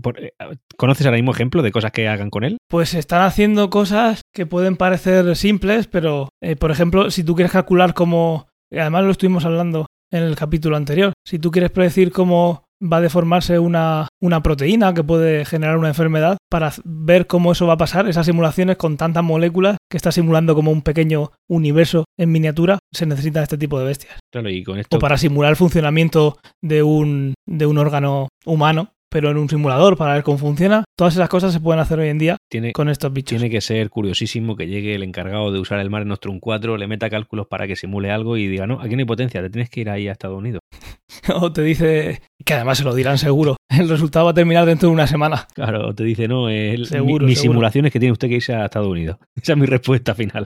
[0.03, 0.33] por- eh,
[0.77, 2.59] ¿conoces ahora mismo ejemplos de cosas que hagan con él?
[2.69, 7.53] Pues están haciendo cosas que pueden parecer simples, pero eh, por ejemplo, si tú quieres
[7.53, 12.13] calcular cómo, y además lo estuvimos hablando en el capítulo anterior, si tú quieres predecir
[12.13, 17.53] cómo va a deformarse una, una proteína que puede generar una enfermedad para ver cómo
[17.53, 18.09] eso va a pasar.
[18.09, 23.07] Esas simulaciones con tantas moléculas que está simulando como un pequeño universo en miniatura, se
[23.07, 24.19] necesitan este tipo de bestias.
[24.33, 28.94] Claro, y con esto O para simular el funcionamiento de un, de un órgano humano,
[29.15, 30.83] pero en un simulador para ver cómo funciona.
[30.99, 33.39] Todas esas cosas se pueden hacer hoy en día tiene, con estos bichos.
[33.39, 36.89] tiene que ser curiosísimo que llegue el encargado de usar el Mare Nostrum 4, le
[36.89, 39.71] meta cálculos para que simule algo y diga, no, aquí no hay potencia, te tienes
[39.71, 40.63] que ir ahí a Estados Unidos.
[41.33, 44.89] o te dice, que además se lo dirán seguro, el resultado va a terminar dentro
[44.89, 45.47] de una semana.
[45.55, 47.53] Claro, o te dice, no, el, Seguro, mi, mi seguro.
[47.53, 49.19] simulación es que tiene usted que irse a Estados Unidos.
[49.41, 50.45] Esa es mi respuesta final.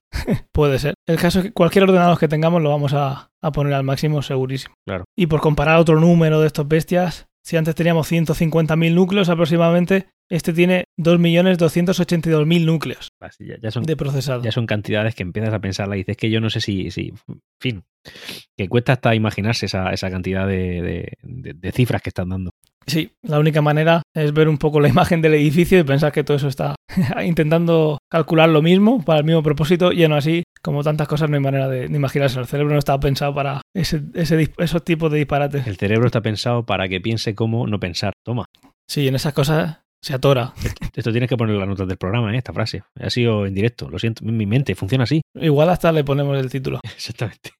[0.52, 0.92] Puede ser.
[1.08, 4.20] El caso es que cualquier ordenador que tengamos lo vamos a, a poner al máximo
[4.20, 4.74] segurísimo.
[4.86, 5.04] Claro.
[5.16, 10.52] Y por comparar otro número de estos bestias, si antes teníamos 150.000 núcleos aproximadamente, este
[10.52, 14.42] tiene 2.282.000 núcleos Así, ya, ya son, de procesado.
[14.42, 17.12] ya son cantidades que empiezas a pensarla y dices que yo no sé si, si
[17.28, 17.82] en fin,
[18.56, 22.50] que cuesta hasta imaginarse esa, esa cantidad de, de- de- de cifras que están dando.
[22.86, 26.24] Sí, la única manera es ver un poco la imagen del edificio y pensar que
[26.24, 26.74] todo eso está
[27.24, 31.36] intentando calcular lo mismo para el mismo propósito y aún así, como tantas cosas, no
[31.36, 32.38] hay manera de, de imaginarse.
[32.38, 35.66] El cerebro no estaba pensado para ese, ese esos tipos de disparates.
[35.66, 38.12] El cerebro está pensado para que piense cómo no pensar.
[38.22, 38.44] Toma,
[38.86, 40.52] Sí, en esas cosas se atora.
[40.94, 42.36] esto tienes que poner en las notas del programa, ¿eh?
[42.36, 42.82] esta frase.
[43.00, 45.22] Ha sido en directo, lo siento, mi mente funciona así.
[45.34, 46.80] Igual hasta le ponemos el título.
[46.84, 47.52] Exactamente.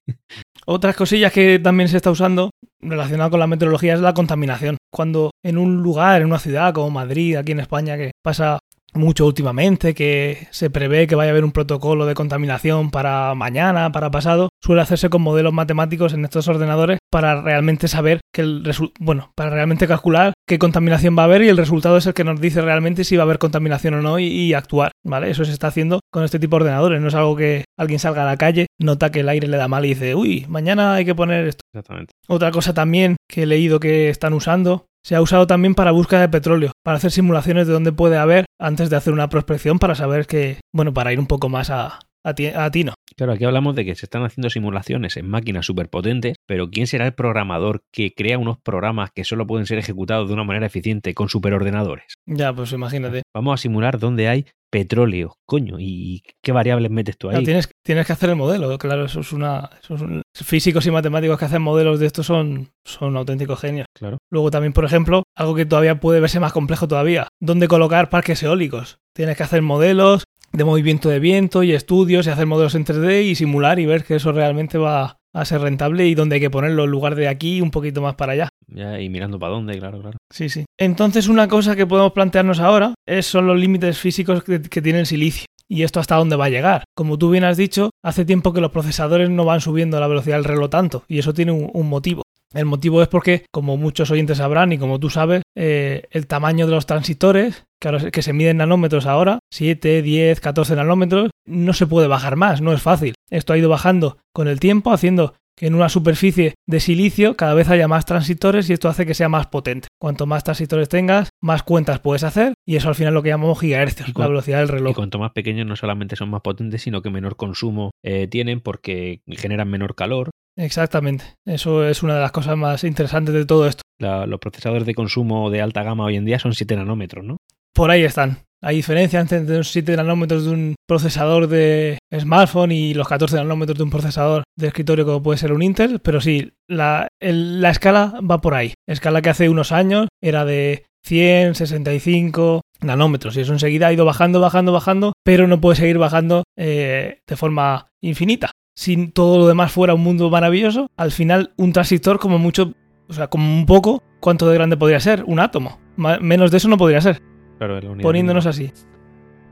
[0.67, 4.77] Otras cosillas que también se está usando relacionado con la meteorología es la contaminación.
[4.93, 8.59] Cuando en un lugar, en una ciudad como Madrid, aquí en España, que pasa
[8.93, 13.91] mucho últimamente, que se prevé que vaya a haber un protocolo de contaminación para mañana,
[13.91, 18.63] para pasado, suele hacerse con modelos matemáticos en estos ordenadores para realmente saber que el
[18.63, 22.13] resu- bueno, para realmente calcular qué contaminación va a haber y el resultado es el
[22.13, 25.29] que nos dice realmente si va a haber contaminación o no y, y actuar, ¿vale?
[25.29, 28.23] Eso se está haciendo con este tipo de ordenadores, no es algo que alguien salga
[28.23, 31.05] a la calle, nota que el aire le da mal y dice, uy, mañana hay
[31.05, 31.61] que poner esto.
[31.73, 32.13] Exactamente.
[32.27, 36.21] Otra cosa también que he leído que están usando, se ha usado también para búsqueda
[36.21, 39.95] de petróleo, para hacer simulaciones de dónde puede haber antes de hacer una prospección para
[39.95, 42.93] saber que, bueno, para ir un poco más a, a, ti- a tino.
[43.17, 47.05] Claro, aquí hablamos de que se están haciendo simulaciones en máquinas superpotentes, pero ¿quién será
[47.05, 51.13] el programador que crea unos programas que solo pueden ser ejecutados de una manera eficiente
[51.13, 52.13] con superordenadores?
[52.25, 53.23] Ya, pues imagínate.
[53.33, 57.45] Vamos a simular dónde hay petróleo, coño, y qué variables metes tú Claro, ahí.
[57.45, 59.67] tienes, tienes que hacer el modelo, claro, eso es una...
[59.81, 63.87] eso es un- físicos y matemáticos que hacen modelos de estos son, son auténticos genios.
[63.97, 64.19] Claro.
[64.31, 68.41] Luego también, por ejemplo, algo que todavía puede verse más complejo todavía, dónde colocar parques
[68.43, 68.99] eólicos.
[69.15, 73.23] Tienes que hacer modelos de movimiento de viento y estudios y hacer modelos en 3D
[73.23, 76.49] y simular y ver que eso realmente va a ser rentable y dónde hay que
[76.49, 78.49] ponerlo en lugar de aquí un poquito más para allá.
[78.67, 80.17] Ya, y mirando para dónde, claro, claro.
[80.31, 80.65] Sí, sí.
[80.77, 84.99] Entonces una cosa que podemos plantearnos ahora es, son los límites físicos que, que tiene
[84.99, 85.45] el silicio.
[85.71, 86.83] Y esto hasta dónde va a llegar.
[86.95, 90.37] Como tú bien has dicho, hace tiempo que los procesadores no van subiendo la velocidad
[90.37, 91.03] del reloj tanto.
[91.07, 92.23] Y eso tiene un, un motivo.
[92.53, 96.65] El motivo es porque, como muchos oyentes sabrán y como tú sabes, eh, el tamaño
[96.65, 101.87] de los transistores, que, se- miden en nanómetros ahora, 7, 10, 14 nanómetros, no se
[101.87, 103.13] puede bajar más, no es fácil.
[103.29, 107.53] Esto ha ido bajando con el tiempo, haciendo que en una superficie de silicio cada
[107.53, 109.89] vez haya más transistores y esto hace que sea más potente.
[109.99, 113.29] Cuanto más transistores tengas, más cuentas puedes hacer y eso al final es lo que
[113.29, 114.95] llamamos gigahercios, Y la velocidad del Y reloj.
[114.95, 119.19] cuanto más pequeños no solamente son más potentes, sino que menor consumo eh, tienen porque
[119.27, 120.29] generan menor calor.
[120.57, 121.25] Exactamente.
[121.45, 123.81] Eso es una de las cosas más interesantes de todo esto.
[123.99, 127.37] La- los procesadores de consumo de alta gama hoy en día son 7 nanómetros, ¿no?
[127.73, 128.39] Por ahí están.
[128.61, 133.77] Hay diferencia entre los 7 nanómetros de un procesador de smartphone y los 14 nanómetros
[133.77, 138.19] de un procesador de escritorio como puede ser un Intel, pero sí, la, la escala
[138.29, 138.73] va por ahí.
[138.85, 144.03] Escala que hace unos años era de 100, 65 nanómetros y eso enseguida ha ido
[144.03, 148.51] bajando, bajando, bajando, pero no puede seguir bajando eh, de forma infinita.
[148.75, 152.73] Si todo lo demás fuera un mundo maravilloso, al final un transistor como mucho,
[153.07, 155.23] o sea, como un poco, ¿cuánto de grande podría ser?
[155.27, 155.79] Un átomo.
[155.95, 157.21] Menos de eso no podría ser
[157.59, 158.71] Claro, es la unidad poniéndonos así.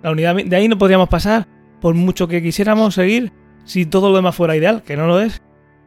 [0.01, 1.45] La unidad de ahí no podríamos pasar,
[1.81, 3.33] por mucho que quisiéramos seguir,
[3.65, 5.41] si todo lo demás fuera ideal, que no lo es,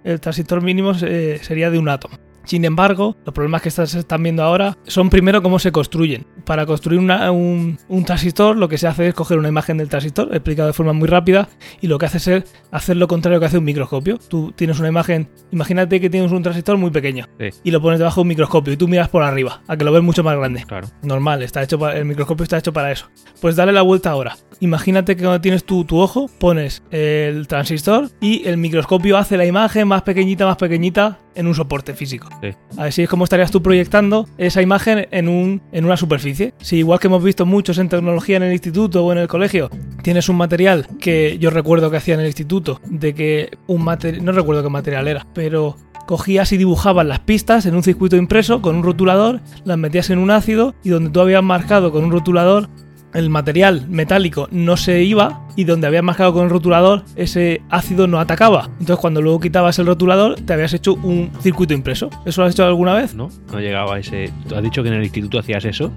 [0.04, 2.18] el transistor mínimo eh, sería de un átomo.
[2.50, 6.26] Sin embargo, los problemas que estas- están viendo ahora son primero cómo se construyen.
[6.44, 9.88] Para construir una- un, un transistor, lo que se hace es coger una imagen del
[9.88, 11.48] transistor, explicado de forma muy rápida,
[11.80, 14.18] y lo que hace es hacer lo contrario que hace un microscopio.
[14.18, 17.50] Tú tienes una imagen, imagínate que tienes un transistor muy pequeño, Sí.
[17.62, 19.92] y lo pones debajo de un microscopio, y tú miras por arriba, a que lo
[19.92, 20.88] ves mucho más grande Claro.
[21.02, 23.06] normal, está hecho para, el microscopio está hecho para eso.
[23.40, 24.36] Pues dale la vuelta ahora.
[24.58, 29.46] Imagínate que cuando tienes tu, tu ojo, pones el transistor y el microscopio hace la
[29.46, 32.28] imagen más pequeñita, más pequeñita en un soporte físico.
[32.40, 32.48] Sí.
[32.78, 36.54] Así es como estarías tú proyectando esa imagen en, un, en una superficie.
[36.58, 39.70] Si igual que hemos visto muchos en tecnología en el instituto o en el colegio,
[40.02, 44.24] tienes un material que yo recuerdo que hacía en el instituto, de que un material,
[44.24, 45.76] no recuerdo qué material era, pero
[46.06, 50.18] cogías y dibujabas las pistas en un circuito impreso con un rotulador, las metías en
[50.18, 52.68] un ácido y donde tú habías marcado con un rotulador
[53.14, 58.06] el material metálico no se iba y donde habías marcado con el rotulador ese ácido
[58.06, 58.68] no atacaba.
[58.80, 62.10] Entonces cuando luego quitabas el rotulador te habías hecho un circuito impreso.
[62.24, 63.14] ¿Eso lo has hecho alguna vez?
[63.14, 64.32] No, no llegaba a ese...
[64.48, 65.92] ¿Tú has dicho que en el instituto hacías eso?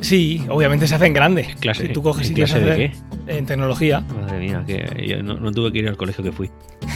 [0.00, 1.54] Sí, obviamente se hacen grandes.
[1.56, 2.92] ¿Clase, si tú coges y clase de qué?
[3.26, 4.00] En tecnología.
[4.00, 6.50] Madre mía, que yo no, no tuve que ir al colegio que fui.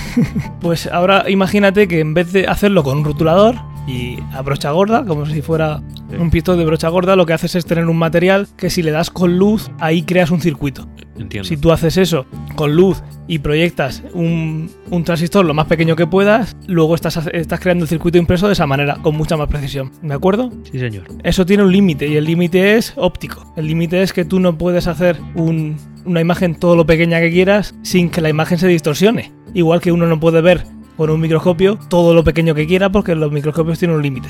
[0.61, 5.05] pues ahora imagínate que en vez de hacerlo con un rotulador, y a brocha gorda,
[5.05, 5.83] como si fuera
[6.19, 8.91] un pistón de brocha gorda, lo que haces es tener un material que si le
[8.91, 10.89] das con luz, ahí creas un circuito.
[11.19, 11.49] Entiendo.
[11.49, 16.07] Si tú haces eso con luz y proyectas un, un transistor lo más pequeño que
[16.07, 19.93] puedas, luego estás, estás creando el circuito impreso de esa manera, con mucha más precisión.
[20.03, 20.51] ¿De acuerdo?
[20.71, 21.05] Sí, señor.
[21.23, 23.53] Eso tiene un límite y el límite es óptico.
[23.57, 27.31] El límite es que tú no puedes hacer un, una imagen todo lo pequeña que
[27.31, 29.33] quieras sin que la imagen se distorsione.
[29.55, 30.65] Igual que uno no puede ver
[30.97, 34.29] con un microscopio todo lo pequeño que quiera porque los microscopios tienen un límite.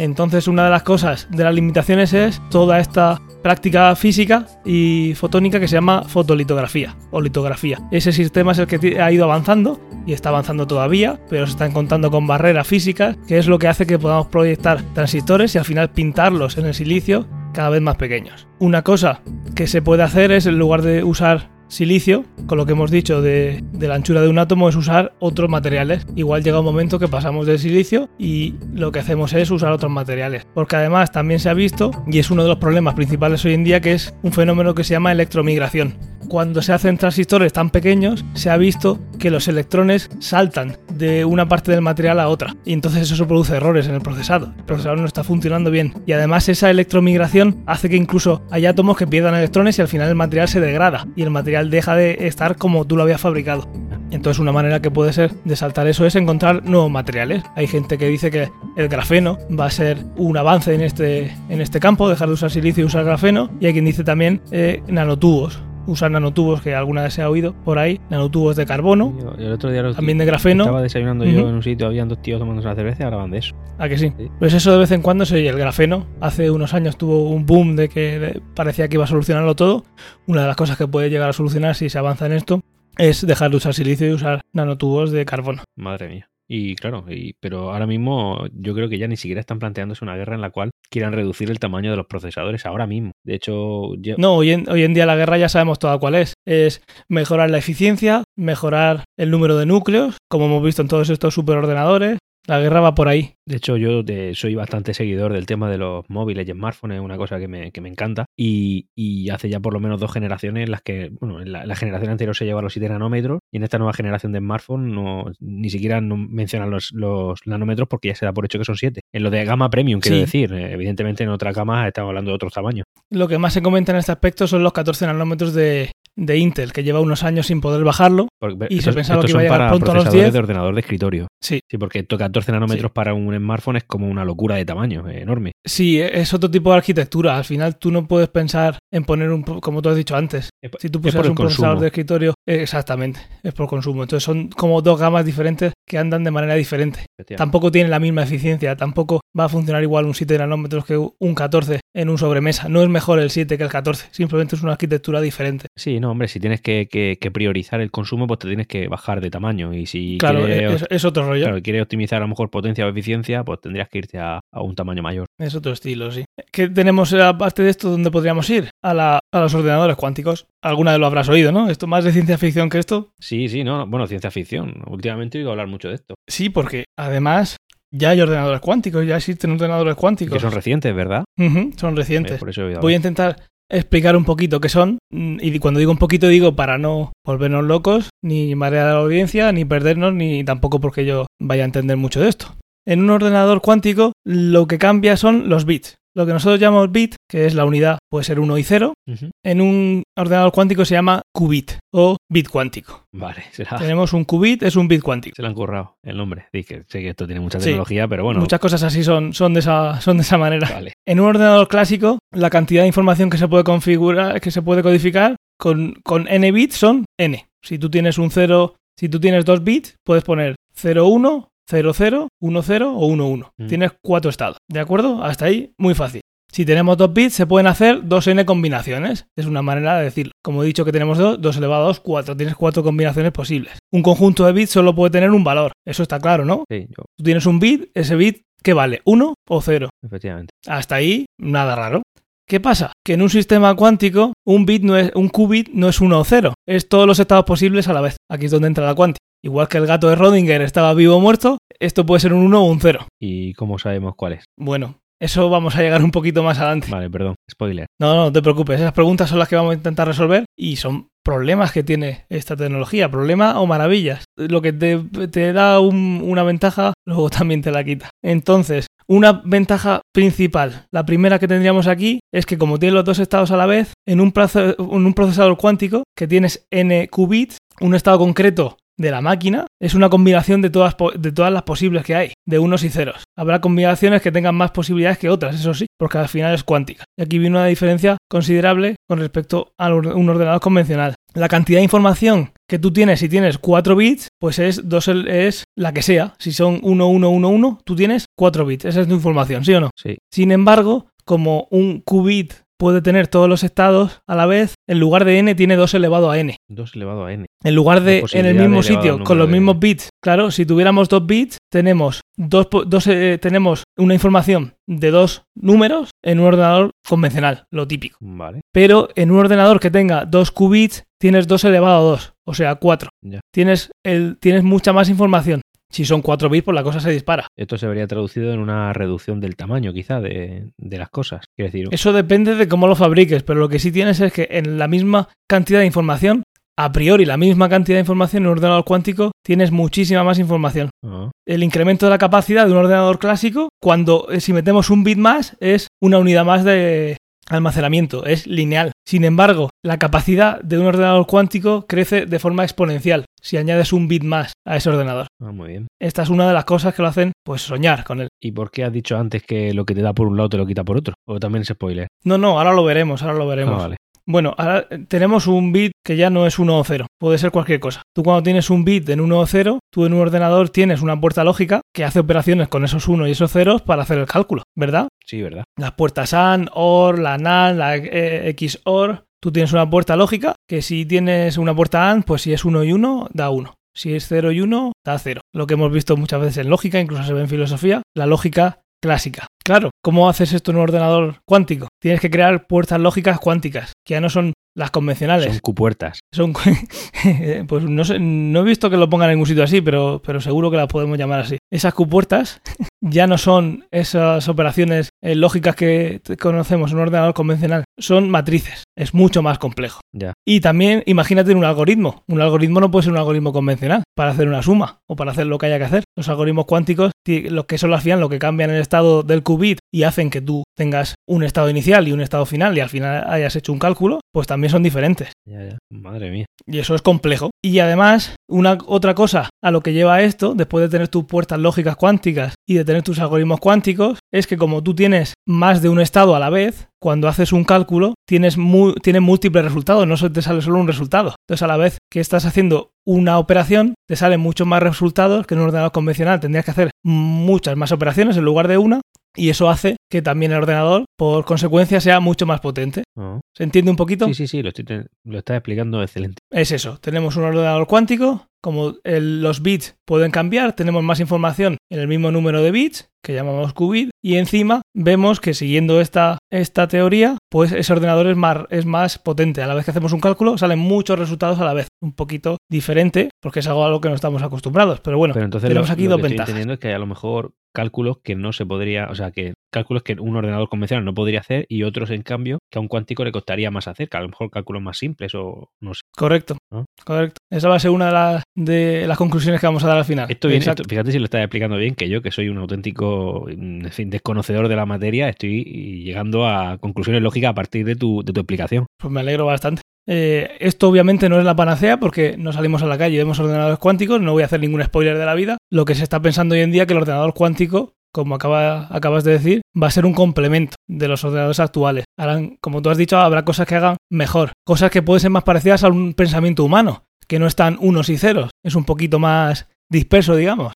[0.00, 5.60] Entonces una de las cosas de las limitaciones es toda esta práctica física y fotónica
[5.60, 7.78] que se llama fotolitografía o litografía.
[7.90, 11.72] Ese sistema es el que ha ido avanzando y está avanzando todavía, pero se están
[11.72, 15.66] contando con barreras físicas, que es lo que hace que podamos proyectar transistores y al
[15.66, 18.48] final pintarlos en el silicio cada vez más pequeños.
[18.58, 19.20] Una cosa
[19.54, 23.22] que se puede hacer es en lugar de usar silicio, con lo que hemos dicho
[23.22, 26.06] de, la anchura de un átomo, es usar otros materiales.
[26.16, 29.90] Igual llega un momento que pasamos del silicio y lo que hacemos es usar otros
[29.90, 30.46] materiales.
[30.54, 33.64] Porque además también se ha visto, y es uno de los problemas principales hoy en
[33.64, 35.94] día, que es un fenómeno que se llama electromigración.
[36.30, 41.48] Cuando se hacen transistores tan pequeños, se ha visto que los electrones saltan de una
[41.48, 42.54] parte del material a otra.
[42.64, 44.54] Y entonces eso produce errores en el procesado.
[44.56, 45.92] El procesador no está funcionando bien.
[46.06, 50.08] Y además esa electromigración hace que incluso hay átomos que pierdan electrones y al final
[50.08, 51.08] el material se degrada.
[51.16, 53.68] Y el material deja de estar como tú lo habías fabricado.
[54.12, 57.42] Entonces una manera que puede ser de saltar eso es encontrar nuevos materiales.
[57.56, 61.60] Hay gente que dice que el grafeno va a ser un avance en este, en
[61.60, 63.50] este campo, dejar de usar silicio y usar grafeno.
[63.58, 67.54] Y hay quien dice también eh, nanotubos usar nanotubos, que alguna vez se ha oído
[67.64, 70.64] por ahí, nanotubos de carbono, Yo, el otro día los también de grafeno.
[70.64, 73.38] Estaba desayunando yo en un sitio, habían dos tíos tomando una cerveza y hablaban de
[73.38, 73.54] eso.
[73.78, 74.12] ¿A que sí?
[74.16, 74.30] Sí.
[74.38, 75.48] Pues eso de vez en cuando se oye.
[75.48, 79.56] El grafeno hace unos años tuvo un boom de que parecía que iba a solucionarlo
[79.56, 79.84] todo.
[80.26, 82.62] Una de las cosas que puede llegar a solucionar si se avanza en esto
[82.98, 85.64] es dejar de usar silicio y usar nanotubos de carbono.
[85.76, 86.29] Madre mía.
[86.52, 90.16] Y claro, y, pero ahora mismo yo creo que ya ni siquiera están planteándose una
[90.16, 93.12] guerra en la cual quieran reducir el tamaño de los procesadores ahora mismo.
[93.24, 96.16] De hecho, yo- No, hoy en, hoy en día la guerra ya sabemos toda cuál
[96.16, 96.34] es.
[96.44, 101.34] Es mejorar la eficiencia, mejorar el número de núcleos, como hemos visto en todos estos
[101.34, 102.18] superordenadores.
[102.48, 103.34] La guerra va por ahí.
[103.50, 107.02] De hecho, yo de- soy bastante seguidor del tema de los móviles y smartphones, es
[107.02, 108.26] una cosa que me, que me encanta.
[108.38, 111.66] Y, y hace ya por lo menos dos generaciones en las que, bueno, en la,
[111.66, 114.94] la generación anterior se lleva los 7 nanómetros y en esta nueva generación de smartphone
[114.94, 118.64] no, ni siquiera no mencionan los, los nanómetros porque ya se da por hecho que
[118.64, 119.00] son 7.
[119.12, 120.20] En lo de gama premium, quiero Sí.
[120.20, 122.84] decir, eh, evidentemente en otras gamas estamos hablando de otros tamaños.
[123.10, 126.72] Lo que más se comenta en este aspecto son los 14 nanómetros de, de Intel,
[126.72, 128.28] que lleva unos años sin poder bajarlo.
[128.38, 130.32] Porque Y se pensaba que iba a llegar pronto a los procesadores 10.
[130.32, 131.26] de ordenador de escritorio.
[131.42, 131.60] Sí.
[131.68, 135.52] Sí, porque to- 14 nanómetros para un smartphone es como una locura de tamaño, enorme.
[135.66, 137.36] Sí, es otro tipo de arquitectura.
[137.36, 140.70] Al final tú no puedes pensar en poner un, como tú has dicho antes, Es,
[140.78, 141.80] si tú pusieras un procesador consumo.
[141.82, 144.02] de escritorio, eh, exactamente, es por consumo.
[144.02, 147.00] Entonces son como dos gamas diferentes que andan de manera diferente.
[147.36, 151.34] Tampoco tienen la misma eficiencia, tampoco va a funcionar igual un 7 nanómetros que un
[151.34, 152.68] 14 en un sobremesa.
[152.68, 155.66] No es mejor el 7 que el 14, simplemente es una arquitectura diferente.
[155.76, 158.88] Sí, no, hombre, si tienes que, que- que priorizar el consumo, pues te tienes que
[158.88, 159.74] bajar de tamaño.
[159.74, 162.86] Y si claro, quieres, es, es otro rollo, claro, quieres optimizar a lo mejor potencia
[162.86, 165.26] o eficiencia, pues tendrías que irte a, a un tamaño mayor.
[165.38, 166.24] es otro estilo, sí.
[166.52, 168.70] ¿Qué tenemos eh, aparte de esto donde podríamos ir?
[168.82, 170.46] A, la- a los ordenadores cuánticos.
[170.62, 171.68] Alguna vez lo habrás oído, ¿no?
[171.70, 173.10] Esto más de ciencia ficción que esto.
[173.20, 174.82] Sí, sí, no, bueno, ciencia ficción.
[174.86, 176.14] Últimamente he oído hablar mucho de esto.
[176.28, 177.56] Sí, porque además
[177.92, 180.34] ya hay ordenadores cuánticos, ya existen ordenadores cuánticos.
[180.34, 181.24] que son recientes, ¿verdad?
[181.36, 182.38] Son Eh, recientes.
[182.38, 183.36] por eso he Voy a intentar
[183.72, 184.98] explicar un poquito qué son.
[185.12, 189.52] Y cuando digo un poquito digo para no volvernos locos, ni marear a la audiencia,
[189.52, 192.54] ni perdernos, ni tampoco porque yo vaya a entender mucho de esto.
[192.86, 195.96] En un ordenador cuántico lo que cambia son los bits.
[196.12, 198.94] Lo que nosotros llamamos bit, que es la unidad, puede ser 1 y 0.
[199.06, 199.30] Ujú.
[199.44, 203.04] En un ordenador cuántico se llama qubit o bit cuántico.
[203.14, 205.36] Vale, será, Tenemos un qubit, es un bit cuántico.
[205.36, 206.46] se le han currado el nombre.
[206.52, 207.66] Dije, sé que esto tiene mucha Sí.
[207.66, 208.40] tecnología, pero bueno.
[208.40, 210.68] Muchas cosas así son, son, de esa, son de esa manera.
[210.68, 210.94] Vale.
[211.06, 214.82] En un ordenador clásico, la cantidad de información que se puede configurar, que se puede
[214.82, 217.46] codificar con, con n bits son n.
[217.62, 222.80] Si tú tienes un 0, si tú tienes 2 bits, puedes poner 01, 00, 10
[222.82, 223.44] o 11.
[223.58, 223.66] Mm.
[223.66, 224.56] Tienes cuatro estados.
[224.68, 225.22] ¿De acuerdo?
[225.22, 226.20] Hasta ahí, muy fácil.
[226.52, 229.26] Si tenemos dos bits, se pueden hacer dos n combinaciones.
[229.36, 230.32] Es una manera de decirlo.
[230.42, 232.36] Como he dicho que tenemos dos, 2 elevado a 2, 4.
[232.36, 233.78] Tienes cuatro combinaciones posibles.
[233.92, 235.72] Un conjunto de bits solo puede tener un valor.
[235.86, 236.64] Eso está claro, ¿no?
[236.68, 239.00] Sí, yo, Tú tienes un bit, ese bit, ¿qué vale?
[239.04, 239.90] ¿1 o 0?
[240.04, 240.50] efectivamente.
[240.66, 242.02] Hasta ahí, nada raro.
[242.48, 242.90] ¿Qué pasa?
[243.06, 246.24] Que en un sistema cuántico, un bit no es, un qubit no es 1 o
[246.24, 246.54] 0.
[246.66, 248.16] Es todos los estados posibles a la vez.
[248.28, 249.20] Aquí es donde entra la cuántica.
[249.42, 252.60] Igual que el gato de Rodinger estaba vivo o muerto, esto puede ser un 1
[252.60, 253.06] o un 0.
[253.20, 254.44] ¿Y cómo sabemos cuál es?
[254.58, 256.88] Bueno, eso vamos a llegar un poquito más adelante.
[256.90, 257.86] Vale, perdón, spoiler.
[258.00, 258.80] No, no, no te preocupes.
[258.80, 262.56] Esas preguntas son las que vamos a intentar resolver y son problemas que tiene esta
[262.56, 263.10] tecnología.
[263.10, 264.24] Problema o maravillas.
[264.36, 264.98] Lo que te,
[265.30, 268.10] te da un- una ventaja, luego también te la quita.
[268.22, 273.18] Entonces, una ventaja principal, la primera que tendríamos aquí, es que como tienes los dos
[273.18, 277.58] estados a la vez, en un, plazo- en un procesador cuántico que tienes n qubits,
[277.80, 282.04] un estado concreto de la máquina es una combinación de todas, de todas las posibles
[282.04, 283.24] que hay, de unos y ceros.
[283.36, 287.04] Habrá combinaciones que tengan más posibilidades que otras, eso sí, porque al final es cuántica.
[287.18, 291.14] Y aquí viene una diferencia considerable con respecto a un un ordenador convencional.
[291.34, 295.64] La cantidad de información que tú tienes si tienes 4 bits, pues es, dos, es
[295.76, 296.34] la que sea.
[296.38, 298.84] Si son 1, 1, 1, 1, tú tienes 4 bits.
[298.84, 299.90] Esa es tu información, ¿sí o no?
[299.96, 304.98] Sí, Sin embargo, como un qubit puede tener todos los estados a la vez, en
[304.98, 306.56] lugar de n tiene 2 elevado a n.
[306.70, 307.44] 2 elevado a n.
[307.62, 310.08] En lugar de en el mismo sitio, con los mismos bits.
[310.22, 316.10] Claro, si tuviéramos dos bits, tenemos, dos, dos, eh, tenemos una información de dos números
[316.24, 318.16] en un ordenador convencional, lo típico.
[318.20, 322.54] Vale, Pero en un ordenador que tenga dos qubits, tienes 2 elevado a 2, o
[322.54, 323.10] sea, 4.
[323.20, 323.40] ya.
[323.52, 325.60] Tienes, el, tienes mucha más información.
[325.90, 327.48] Si son 4 bits, pues la cosa se dispara.
[327.56, 331.44] Esto se vería traducido en una reducción del tamaño, quizá, de, de las cosas.
[331.56, 334.46] Quiero decir, Eso depende de cómo lo fabriques, pero lo que sí tienes es que
[334.50, 336.44] en la misma cantidad de información,
[336.78, 340.90] a priori la misma cantidad de información en un ordenador cuántico, tienes muchísima más información.
[341.04, 345.02] ah, El incremento de la capacidad de un ordenador clásico, cuando eh, si metemos un
[345.04, 347.16] bit más, es una unidad más de
[347.50, 348.92] almacenamiento, es lineal.
[349.06, 354.08] Sin embargo, la capacidad de un ordenador cuántico crece de forma exponencial si añades un
[354.08, 355.26] bit más a ese ordenador.
[355.42, 355.86] ah, muy bien.
[356.00, 358.28] Esta es una de las cosas que lo hacen, pues soñar con él.
[358.40, 360.56] ¿Y por qué has dicho antes que lo que te da por un lado te
[360.56, 361.14] lo quita por otro?
[361.26, 362.08] ¿O también es spoiler?
[362.24, 363.74] No, no, ahora lo veremos, ahora lo veremos.
[363.74, 363.96] Ah, vale.
[364.30, 367.80] Bueno, ahora tenemos un bit que ya no es 1 o 0, puede ser cualquier
[367.80, 368.02] cosa.
[368.14, 371.20] Tú cuando tienes un bit en 1 o 0, tú en un ordenador tienes una
[371.20, 374.62] puerta lógica que hace operaciones con esos 1 y esos ceros para hacer el cálculo,
[374.76, 375.08] ¿verdad?
[375.26, 375.64] Sí, ¿verdad?
[375.76, 380.80] Las puertas AND, OR, la NAND, la eh, XOR, tú tienes una puerta lógica que
[380.80, 383.74] si tienes una puerta AND, pues si es 1 y 1, da 1.
[383.92, 385.40] Si es 0 y 1, da 0.
[385.52, 388.78] Lo que hemos visto muchas veces en lógica, incluso se ve en filosofía, la lógica
[389.02, 389.48] clásica.
[389.64, 391.88] Claro, ¿cómo haces esto en un ordenador cuántico?
[392.00, 395.46] Tienes que crear puertas lógicas cuánticas, que ya no son las convencionales.
[395.52, 396.20] Son cupuertas.
[396.32, 396.52] Son,
[397.68, 400.40] pues no sé, no he visto que lo pongan en ningún sitio así, pero, pero
[400.40, 401.58] seguro que las podemos llamar así.
[401.72, 402.60] Esas Q-puertas
[403.02, 408.84] ya no son esas operaciones eh, lógicas que conocemos en un ordenador convencional, son matrices.
[408.96, 410.00] Es mucho más complejo.
[410.14, 410.34] Ya.
[410.46, 412.22] Y también imagínate un algoritmo.
[412.28, 415.46] Un algoritmo no puede ser un algoritmo convencional para hacer una suma o para hacer
[415.46, 416.04] lo que haya que hacer.
[416.16, 419.42] Los algoritmos cuánticos, ti- lo que son al final lo que cambian el estado del
[419.42, 422.88] qubit y hacen que tú tengas un estado inicial y un estado final y al
[422.88, 425.32] final hayas hecho un cálculo, pues también son diferentes.
[425.48, 425.78] Ya, ya.
[425.92, 426.46] Madre mía.
[426.66, 427.50] Y eso es complejo.
[427.62, 431.58] Y además, una otra cosa a lo que lleva esto, después de tener tus puertas
[431.58, 435.88] lógicas cuánticas y de tener tus algoritmos cuánticos, es que como tú tienes más de
[435.88, 440.16] un estado a la vez, cuando haces un cálculo, tienes, mu- tienes múltiples resultados, no
[440.30, 441.34] te sale solo un resultado.
[441.46, 445.54] Entonces, a la vez que estás haciendo una operación, te salen muchos más resultados que
[445.54, 446.38] en un ordenador convencional.
[446.40, 449.00] Tendrías que hacer muchas más operaciones en lugar de una.
[449.36, 453.04] Y eso hace que también el ordenador, por consecuencia, sea mucho más potente.
[453.16, 453.40] Ah.
[453.54, 454.26] ¿Se entiende un poquito?
[454.26, 456.38] Sí, sí, sí, lo, estoy lo estás explicando excelente.
[456.50, 461.76] Es eso, tenemos un ordenador cuántico, como el- los bits pueden cambiar, tenemos más información
[461.90, 466.38] en el mismo número de bits, que llamamos qubit, y encima vemos que siguiendo esta,
[466.50, 469.62] esta teoría, pues ese ordenador es más, es más potente.
[469.62, 472.56] A la vez que hacemos un cálculo, salen muchos resultados a la vez, un poquito
[472.70, 475.00] diferente, porque es algo a lo que no estamos acostumbrados.
[475.00, 476.48] Pero bueno, Pero entonces tenemos lo, aquí lo dos que estoy ventajas.
[476.50, 480.02] entendiendo es que a lo mejor cálculos que no se podría, o sea, que cálculos
[480.02, 483.24] que un ordenador convencional no podría hacer y otros, en cambio, que a un cuántico
[483.24, 486.00] le costaría más hacer, que a lo mejor cálculos más simples o no sé.
[486.16, 486.84] Correcto, ¿No?
[487.04, 487.36] correcto.
[487.50, 490.04] Esa va a ser una de las, de las conclusiones que vamos a dar al
[490.04, 490.26] final.
[490.30, 493.48] Esto bien, esto- fíjate si lo estás explicando bien, que yo, que soy un auténtico
[493.48, 495.64] en fin, desconocedor de la materia, estoy
[496.04, 498.86] llegando a conclusiones lógicas a partir de tu, de tu explicación.
[498.98, 499.82] Pues me alegro bastante.
[500.08, 503.38] Eh, esto obviamente no es la panacea porque no salimos a la calle y vemos
[503.38, 505.58] ordenadores cuánticos, no voy a hacer ningún spoiler de la vida.
[505.70, 508.86] Lo que se está pensando hoy en día es que el ordenador cuántico, como acaba-
[508.94, 512.04] acabas de decir, va a ser un complemento de los ordenadores actuales.
[512.18, 515.44] Harán, como tú has dicho, habrá cosas que hagan mejor, cosas que pueden ser más
[515.44, 519.68] parecidas a un pensamiento humano, que no están unos y ceros, es un poquito más
[519.90, 520.72] disperso, digamos.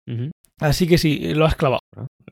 [0.59, 1.79] Así que sí, lo has clavado.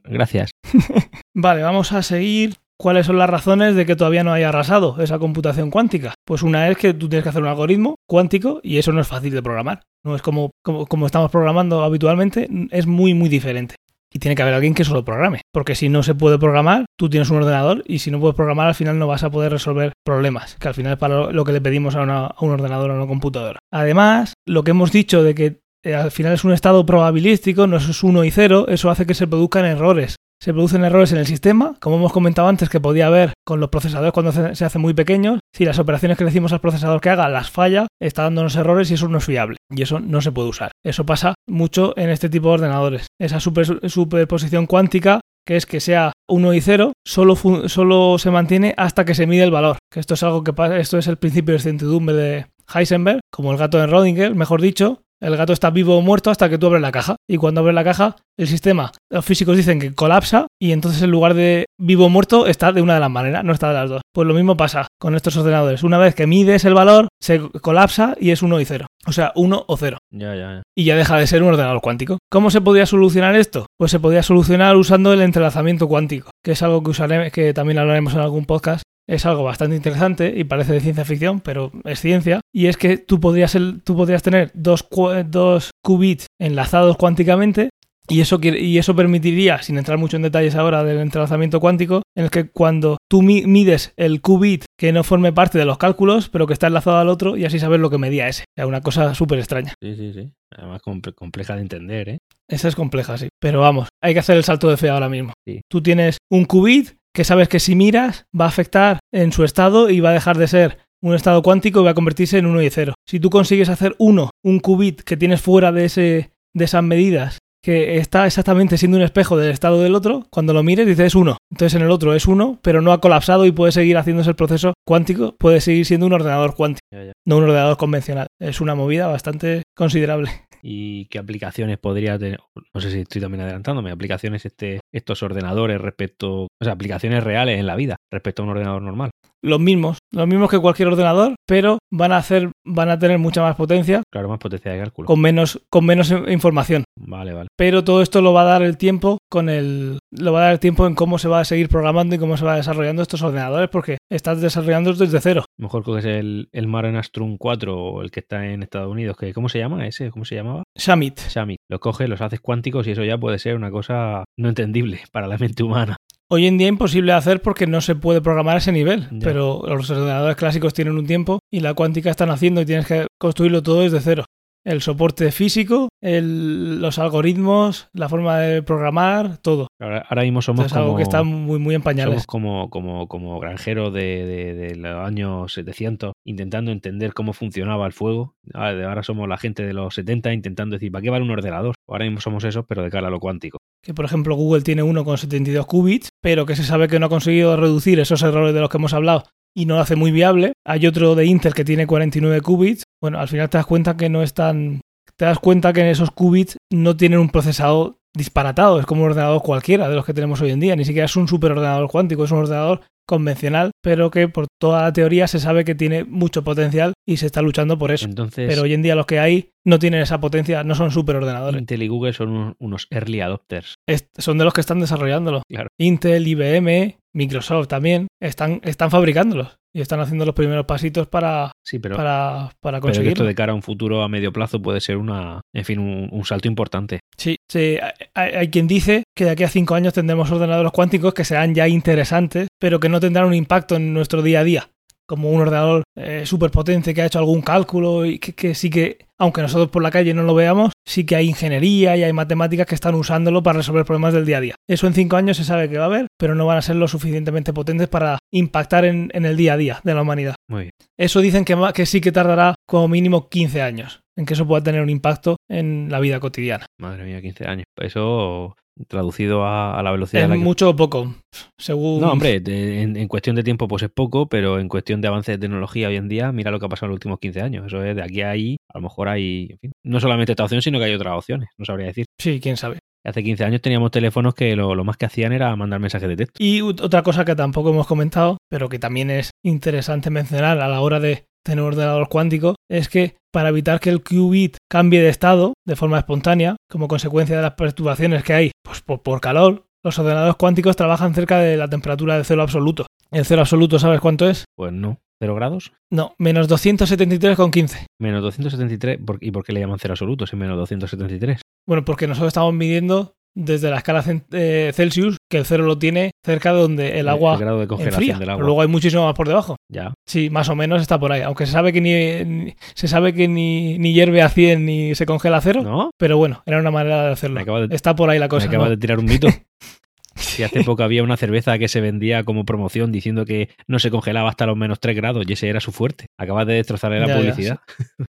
[0.03, 0.51] Gracias.
[1.35, 5.19] Vale, vamos a seguir ¿cuáles son las razones de que todavía no haya arrasado esa
[5.19, 6.13] computación cuántica?
[6.25, 9.07] Pues una es que tú tienes que hacer un algoritmo cuántico y eso no es
[9.07, 9.81] fácil de programar.
[10.05, 13.75] No es como, como, como estamos programando habitualmente, es muy, muy diferente.
[14.11, 15.41] Y tiene que haber alguien que solo programe.
[15.51, 18.67] Porque si no se puede programar, tú tienes un ordenador y si no puedes programar,
[18.67, 20.55] al final no vas a poder resolver problemas.
[20.55, 22.97] Que al final es para lo que le pedimos a, una, un ordenador o a
[22.97, 23.59] una computadora.
[23.71, 27.77] Además, lo que hemos dicho de que eh, al final es un estado probabilístico, no
[27.77, 30.15] es 1 y 0, eso hace que se produzcan errores.
[30.41, 33.69] Se producen errores en el sistema, como hemos comentado antes que podía haber con los
[33.69, 35.39] procesadores cuando se hacen muy pequeños.
[35.53, 38.89] Si las operaciones que le decimos al procesador que haga las falla, está dándonos errores
[38.89, 39.57] y eso no es fiable.
[39.69, 40.71] Y eso no se puede usar.
[40.81, 43.07] Eso pasa mucho en este tipo de ordenadores.
[43.19, 48.75] Esa super, superposición cuántica que es que sea 1 y 0, solo, solo se mantiene
[48.77, 49.77] hasta que se mide el valor.
[49.91, 53.57] Que esto es algo que esto es el principio de certidumbre de Heisenberg, como el
[53.57, 56.81] gato de Rodinger, mejor dicho, el gato está vivo o muerto hasta que tú abres
[56.81, 57.15] la caja.
[57.27, 61.11] Y cuando abres la caja, el sistema, los físicos dicen que colapsa y entonces en
[61.11, 63.89] lugar de vivo o muerto está de una de las maneras, no está de las
[63.89, 64.01] dos.
[64.13, 65.83] Pues lo mismo pasa con estos ordenadores.
[65.83, 68.85] Una vez que mides el valor, se colapsa y es 1 y 0.
[69.05, 69.97] O sea, 1 o 0.
[70.11, 70.63] Ya, ya, ya.
[70.75, 72.17] Y ya deja de ser un ordenador cuántico.
[72.31, 73.65] ¿Cómo se podría solucionar esto?
[73.77, 77.79] Pues se podría solucionar usando el entrelazamiento cuántico, que es algo que usaré, que también
[77.79, 81.99] hablaremos en algún podcast, es algo bastante interesante y parece de ciencia ficción, pero es
[81.99, 82.41] ciencia.
[82.53, 84.87] Y es que tú podrías, tú podrías tener dos,
[85.25, 87.69] dos qubits enlazados cuánticamente
[88.07, 92.23] y eso, y eso permitiría, sin entrar mucho en detalles ahora del entrelazamiento cuántico, en
[92.25, 96.47] el que cuando tú mides el qubit que no forme parte de los cálculos, pero
[96.47, 98.45] que está enlazado al otro, y así sabes lo que medía ese.
[98.57, 99.73] Es una cosa súper extraña.
[99.81, 100.31] Sí, sí, sí.
[100.51, 102.17] Además compleja de entender, ¿eh?
[102.47, 103.29] Esa es compleja, sí.
[103.39, 105.33] Pero vamos, hay que hacer el salto de fe ahora mismo.
[105.47, 105.61] Sí.
[105.69, 109.89] Tú tienes un qubit que sabes que si miras va a afectar en su estado
[109.89, 112.61] y va a dejar de ser un estado cuántico y va a convertirse en 1
[112.61, 112.93] y 0.
[113.07, 117.37] Si tú consigues hacer uno, un qubit que tienes fuera de, ese, de esas medidas,
[117.63, 121.15] que está exactamente siendo un espejo del estado del otro, cuando lo mires dices es
[121.15, 121.37] 1.
[121.51, 124.35] Entonces en el otro es 1, pero no ha colapsado y puede seguir haciéndose el
[124.35, 127.11] proceso cuántico, puede seguir siendo un ordenador cuántico, Ya, ya.
[127.25, 128.27] no un ordenador convencional.
[128.39, 130.31] Es una movida bastante considerable.
[130.61, 132.39] ¿Y qué aplicaciones podría tener?
[132.73, 133.91] No sé si estoy también adelantándome.
[133.91, 136.43] Aplicaciones este, estos ordenadores respecto.
[136.43, 139.11] O sea, aplicaciones reales en la vida respecto a un ordenador normal.
[139.41, 143.41] Los mismos, los mismos que cualquier ordenador, pero van a hacer, van a tener mucha
[143.41, 145.07] más potencia Claro, más potencia de cálculo.
[145.07, 146.83] con menos, con menos información.
[146.95, 147.47] Vale, vale.
[147.57, 149.97] Pero todo esto lo va a dar el tiempo con el.
[150.11, 152.37] Lo va a dar el tiempo en cómo se va a seguir programando y cómo
[152.37, 155.45] se va desarrollando estos ordenadores, porque estás desarrollándolos desde cero.
[155.57, 159.17] Mejor que es el, el Mariner Strum 4 o el que está en Estados Unidos.
[159.17, 160.11] Que, ¿Cómo se llama ese?
[160.11, 160.63] ¿Cómo se llamaba?
[160.77, 161.19] Shamit.
[161.19, 161.55] Xiaomi.
[161.67, 165.25] Los coges, los haces cuánticos y eso ya puede ser una cosa no entendible para
[165.27, 165.95] la mente humana.
[166.31, 169.63] Hoy en día imposible de hacer porque no se puede programar a ese nivel, pero
[169.65, 173.63] los ordenadores clásicos tienen un tiempo y la cuántica están haciendo y tienes que construirlo
[173.63, 174.25] todo desde cero.
[174.69, 179.67] El soporte físico, el- los algoritmos, la forma de programar, todo.
[179.81, 182.13] Ahora, ahora mismo somos como, algo que está muy, muy en pañales.
[182.17, 187.87] somos como, como, como granjeros de, de- de los años 700 intentando entender cómo funcionaba
[187.87, 188.35] el fuego.
[188.53, 191.73] Ahora ahora somos la gente de los 70 intentando decir, ¿para qué vale un ordenador?
[191.87, 193.57] Ahora mismo somos esos, pero de cara a lo cuántico.
[193.83, 197.07] Que por ejemplo Google tiene uno con 72 qubits, pero que se sabe que no
[197.07, 199.23] ha conseguido reducir esos errores de los que hemos hablado
[199.59, 200.53] y no lo hace muy viable.
[200.65, 202.83] Hay otro de Intel que tiene 49 qubits.
[203.01, 204.79] Bueno, al final te das cuenta que no es tan...
[205.17, 209.41] Te das cuenta que esos qubits no tienen un procesador disparatado, es como un ordenador
[209.41, 212.31] cualquiera de los que tenemos hoy en día, ni siquiera es un superordenador cuántico, es
[212.31, 216.93] un ordenador convencional, pero que por toda la teoría se sabe que tiene mucho potencial
[217.07, 218.05] y se está luchando por eso.
[218.05, 221.59] Entonces, Pero hoy en día los que hay no tienen esa potencia, no son superordenadores.
[221.59, 223.75] Intel y Google son unos, unos early adopters.
[223.87, 225.41] Es- son de los que están desarrollándolo.
[225.49, 225.67] Claro.
[225.79, 231.77] Intel, IBM, Microsoft también están, están fabricándolos y están haciendo los primeros pasitos para, Sí,
[231.79, 233.25] pero, para, para pero que esto conseguirlo.
[233.25, 236.25] de cara a un futuro a medio plazo puede ser una, en fin, un, un
[236.25, 236.99] salto importante.
[237.17, 237.77] Sí, sí,
[238.13, 241.53] hay, hay quien dice que de aquí a cinco años tendremos ordenadores cuánticos que serán
[241.53, 244.69] ya interesantes, pero que no tendrán un impacto en nuestro día a día.
[245.07, 248.69] Como un ordenador eh, súper potente que ha hecho algún cálculo y que, que sí
[248.69, 252.13] que, aunque nosotros por la calle no lo veamos, sí que hay ingeniería y hay
[252.13, 254.55] matemáticas que están usándolo para resolver problemas del día a día.
[254.67, 256.75] Eso en cinco años se sabe que va a haber, pero no van a ser
[256.75, 260.35] lo suficientemente potentes para impactar en, en el día a día de la humanidad.
[260.47, 260.71] Muy bien.
[260.95, 264.61] Eso dicen que, que sí que tardará como mínimo 15 años en que eso pueda
[264.61, 266.65] tener un impacto en la vida cotidiana.
[266.77, 267.63] Madre mía, 15 años.
[267.77, 268.55] Eso
[268.87, 271.13] traducido a, a la velocidad Es a la que- mucho o poco,
[271.57, 272.01] según...
[272.01, 275.07] No, hombre, de- en, en cuestión de tiempo pues es poco, pero en cuestión de
[275.07, 277.41] avance de tecnología hoy en día, mira lo que ha pasado en los últimos 15
[277.41, 277.65] años.
[277.67, 280.43] Eso es de aquí a ahí, a lo mejor hay, en fin, no solamente esta
[280.43, 282.05] opción, sino que hay otras opciones, no sabría decir.
[282.19, 282.79] Sí, quién sabe.
[283.05, 286.17] Hace 15 años teníamos teléfonos que lo, lo más que hacían era mandar mensajes de
[286.17, 286.35] texto.
[286.43, 290.81] Y otra cosa que tampoco hemos comentado, pero que también es interesante mencionar a la
[290.81, 295.09] hora de tener un ordenador cuántico, es que para evitar que el qubit cambie de
[295.09, 299.65] estado de forma espontánea, como consecuencia de las perturbaciones que hay pues por, por calor,
[299.83, 302.85] los ordenadores cuánticos trabajan cerca de la temperatura de cero absoluto.
[303.11, 304.45] El cero absoluto, ¿sabes cuánto es?
[304.55, 304.99] Pues no.
[305.21, 305.73] ¿Cero grados?
[305.91, 307.85] No, menos 273,15.
[307.99, 308.99] Menos 273.
[309.05, 311.41] ¿por- ¿Y por qué le llaman cero absoluto si menos 273?
[311.67, 316.11] Bueno, porque nosotros estamos midiendo desde la escala eh, Celsius, que el cero lo tiene
[316.25, 318.13] cerca de donde el agua El grado de congelación enfría.
[318.13, 318.45] del Pero agua.
[318.45, 319.55] luego hay muchísimo más por debajo.
[319.71, 319.93] Ya.
[320.07, 321.21] Sí, más o menos está por ahí.
[321.21, 324.95] Aunque se sabe que ni, ni- se sabe que ni, ni hierve a 100 ni
[324.95, 325.61] se congela a cero.
[325.63, 325.91] ¿No?
[325.97, 327.39] Pero bueno, era una manera de hacerlo.
[327.45, 328.47] Me de- Está por ahí la Me cosa.
[328.47, 328.71] acabas ¿no?
[328.71, 329.27] de tirar un mito.
[330.19, 333.89] Si hace poco había una cerveza que se vendía como promoción diciendo que no se
[333.89, 336.05] congelaba hasta los menos 3 grados y ese era su fuerte.
[336.17, 337.59] Acabas de destrozarle la Ya, ya, publicidad.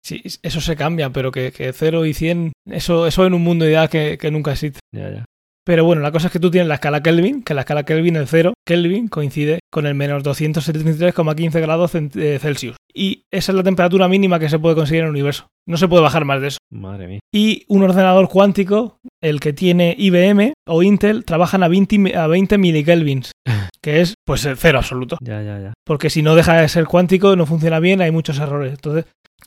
[0.03, 3.67] Sí, eso se cambia, pero que, que 0 y 100, eso, eso en un mundo
[3.67, 4.81] ideal que, que nunca existe.
[4.93, 5.25] Ya, ya.
[5.67, 8.17] Pero bueno, la cosa es que tú tienes la escala Kelvin, que la escala Kelvin,
[8.17, 12.77] el 0 Kelvin, coincide con el menos 273,15 grados eh, Celsius.
[12.93, 15.47] Y esa es la temperatura mínima que se puede conseguir en el universo.
[15.67, 16.59] No se puede bajar más de eso.
[16.71, 17.21] Madre mía.
[17.33, 22.27] Y un ordenador cuántico, el que tiene IBM o Intel, trabajan a 20, mi- a
[22.27, 23.33] 20 milikelvins,
[23.83, 25.17] que es pues el cero absoluto.
[25.21, 25.73] Ya, ya, ya.
[25.85, 28.73] Porque si no deja de ser cuántico, no funciona bien, hay muchos errores.
[28.73, 29.07] Entonces,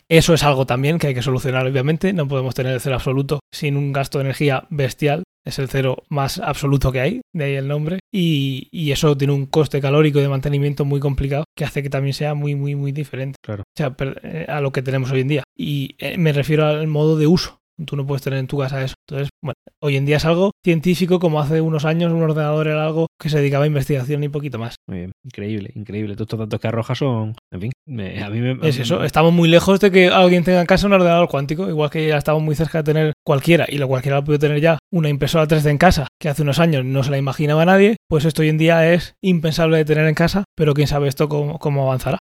[0.09, 2.13] eso es algo también que hay que solucionar, obviamente.
[2.13, 5.23] No podemos tener el cero absoluto sin un gasto de energía bestial.
[5.45, 7.99] Es el cero más absoluto que hay, de ahí el nombre.
[8.13, 12.13] Y, y eso tiene un coste calórico de mantenimiento muy complicado que hace que también
[12.13, 13.37] sea muy, muy, muy diferente.
[13.41, 13.61] Claro.
[13.63, 15.43] O sea, eh, a lo que tenemos hoy en día.
[15.57, 17.56] Y eh, me refiero al modo de uso.
[17.85, 18.95] Tú no puedes tener en tu casa eso.
[19.07, 19.53] Entonces, bueno,
[19.83, 23.29] hoy en día es algo científico como hace unos años un ordenador era algo que
[23.29, 24.75] se dedicaba a investigación y poquito más.
[24.87, 25.11] Muy bien.
[25.23, 26.15] Increíble, increíble.
[26.15, 27.35] Todos estos datos que arrojas son.
[27.51, 28.67] En fin, me- a mí me.
[28.67, 31.89] Es eso, estamos muy lejos de que alguien tenga en casa un ordenador cuántico, igual
[31.89, 35.09] que ya estamos muy cerca de tener cualquiera, y lo cualquiera puede tener ya una
[35.09, 38.41] impresora 3D en casa, que hace unos años no se la imaginaba nadie, pues esto
[38.41, 41.83] hoy en día es impensable de tener en casa, pero quién sabe esto cómo, cómo
[41.83, 42.19] avanzará.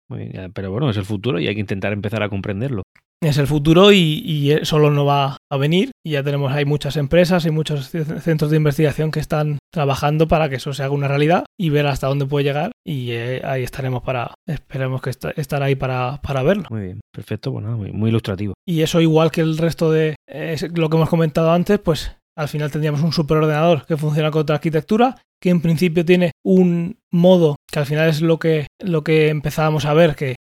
[0.55, 2.81] Pero bueno, es el futuro y hay que intentar empezar a comprenderlo.
[3.21, 6.97] Es el futuro y, y solo no va a venir, y ya tenemos, hay muchas
[6.97, 11.07] empresas y muchos centros de investigación que están trabajando para que eso se haga una
[11.07, 15.25] realidad y ver hasta dónde puede llegar, y eh, ahí estaremos para, esperemos que est-
[15.37, 16.65] estar ahí para, para verlo.
[16.69, 16.99] Muy bien.
[17.11, 18.53] Perfecto, pues nada, muy, muy ilustrativo.
[18.67, 22.47] Y eso igual que el resto de eh, lo que hemos comentado antes, pues al
[22.49, 25.15] final tendríamos un superordenador que funciona con otra arquitectura,
[25.45, 29.85] que en principio tiene un modo que al final es lo que, lo que empezábamos
[29.85, 30.37] a ver, que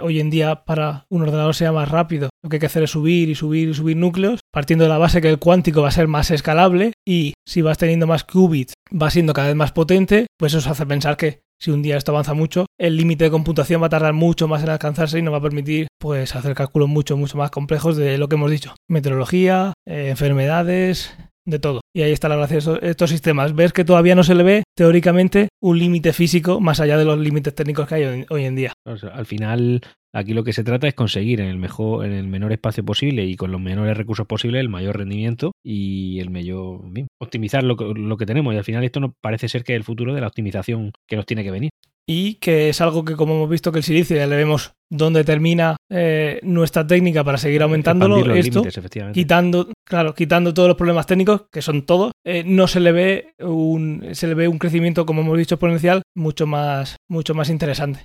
[0.00, 2.92] hoy en día para un ordenador sea más rápido, lo que hay que hacer es
[2.92, 5.90] subir y subir y subir núcleos, partiendo de la base que el cuántico va a
[5.90, 10.28] ser más escalable y si vas teniendo más qubits va siendo cada vez más potente,
[10.38, 13.82] pues eso hace pensar que si un día esto avanza mucho, el límite de computación
[13.82, 16.88] va a tardar mucho más en alcanzarse y nos va a permitir pues hacer cálculos
[16.88, 18.76] mucho, mucho más complejos de lo que hemos dicho.
[18.88, 21.12] Meteorología, eh, enfermedades,
[21.46, 21.80] de todo.
[21.94, 23.54] Y ahí está la gracia de estos, sistemas.
[23.54, 27.18] Ves que todavía no se le ve, teóricamente, un límite físico más allá de los
[27.18, 28.72] límites técnicos que hay hoy, en día.
[28.84, 29.80] Al final,
[30.12, 33.24] aquí lo que se trata es conseguir en el mejor, en el menor espacio posible
[33.24, 36.80] y con los menores recursos posibles el mayor rendimiento y el mayor,
[37.20, 38.54] optimizar lo que, lo que tenemos.
[38.54, 41.16] Y al final esto no parece ser que es el futuro de la optimización que
[41.16, 41.70] nos tiene que venir.
[42.06, 45.24] Y que es algo que como hemos visto que el silicio ya le vemos dónde
[45.24, 50.76] termina eh, nuestra técnica para seguir aumentándolo los esto límites, quitando claro quitando todos los
[50.76, 54.58] problemas técnicos que son todos eh, no se le ve un se le ve un
[54.58, 58.04] crecimiento como hemos dicho exponencial mucho más mucho más interesante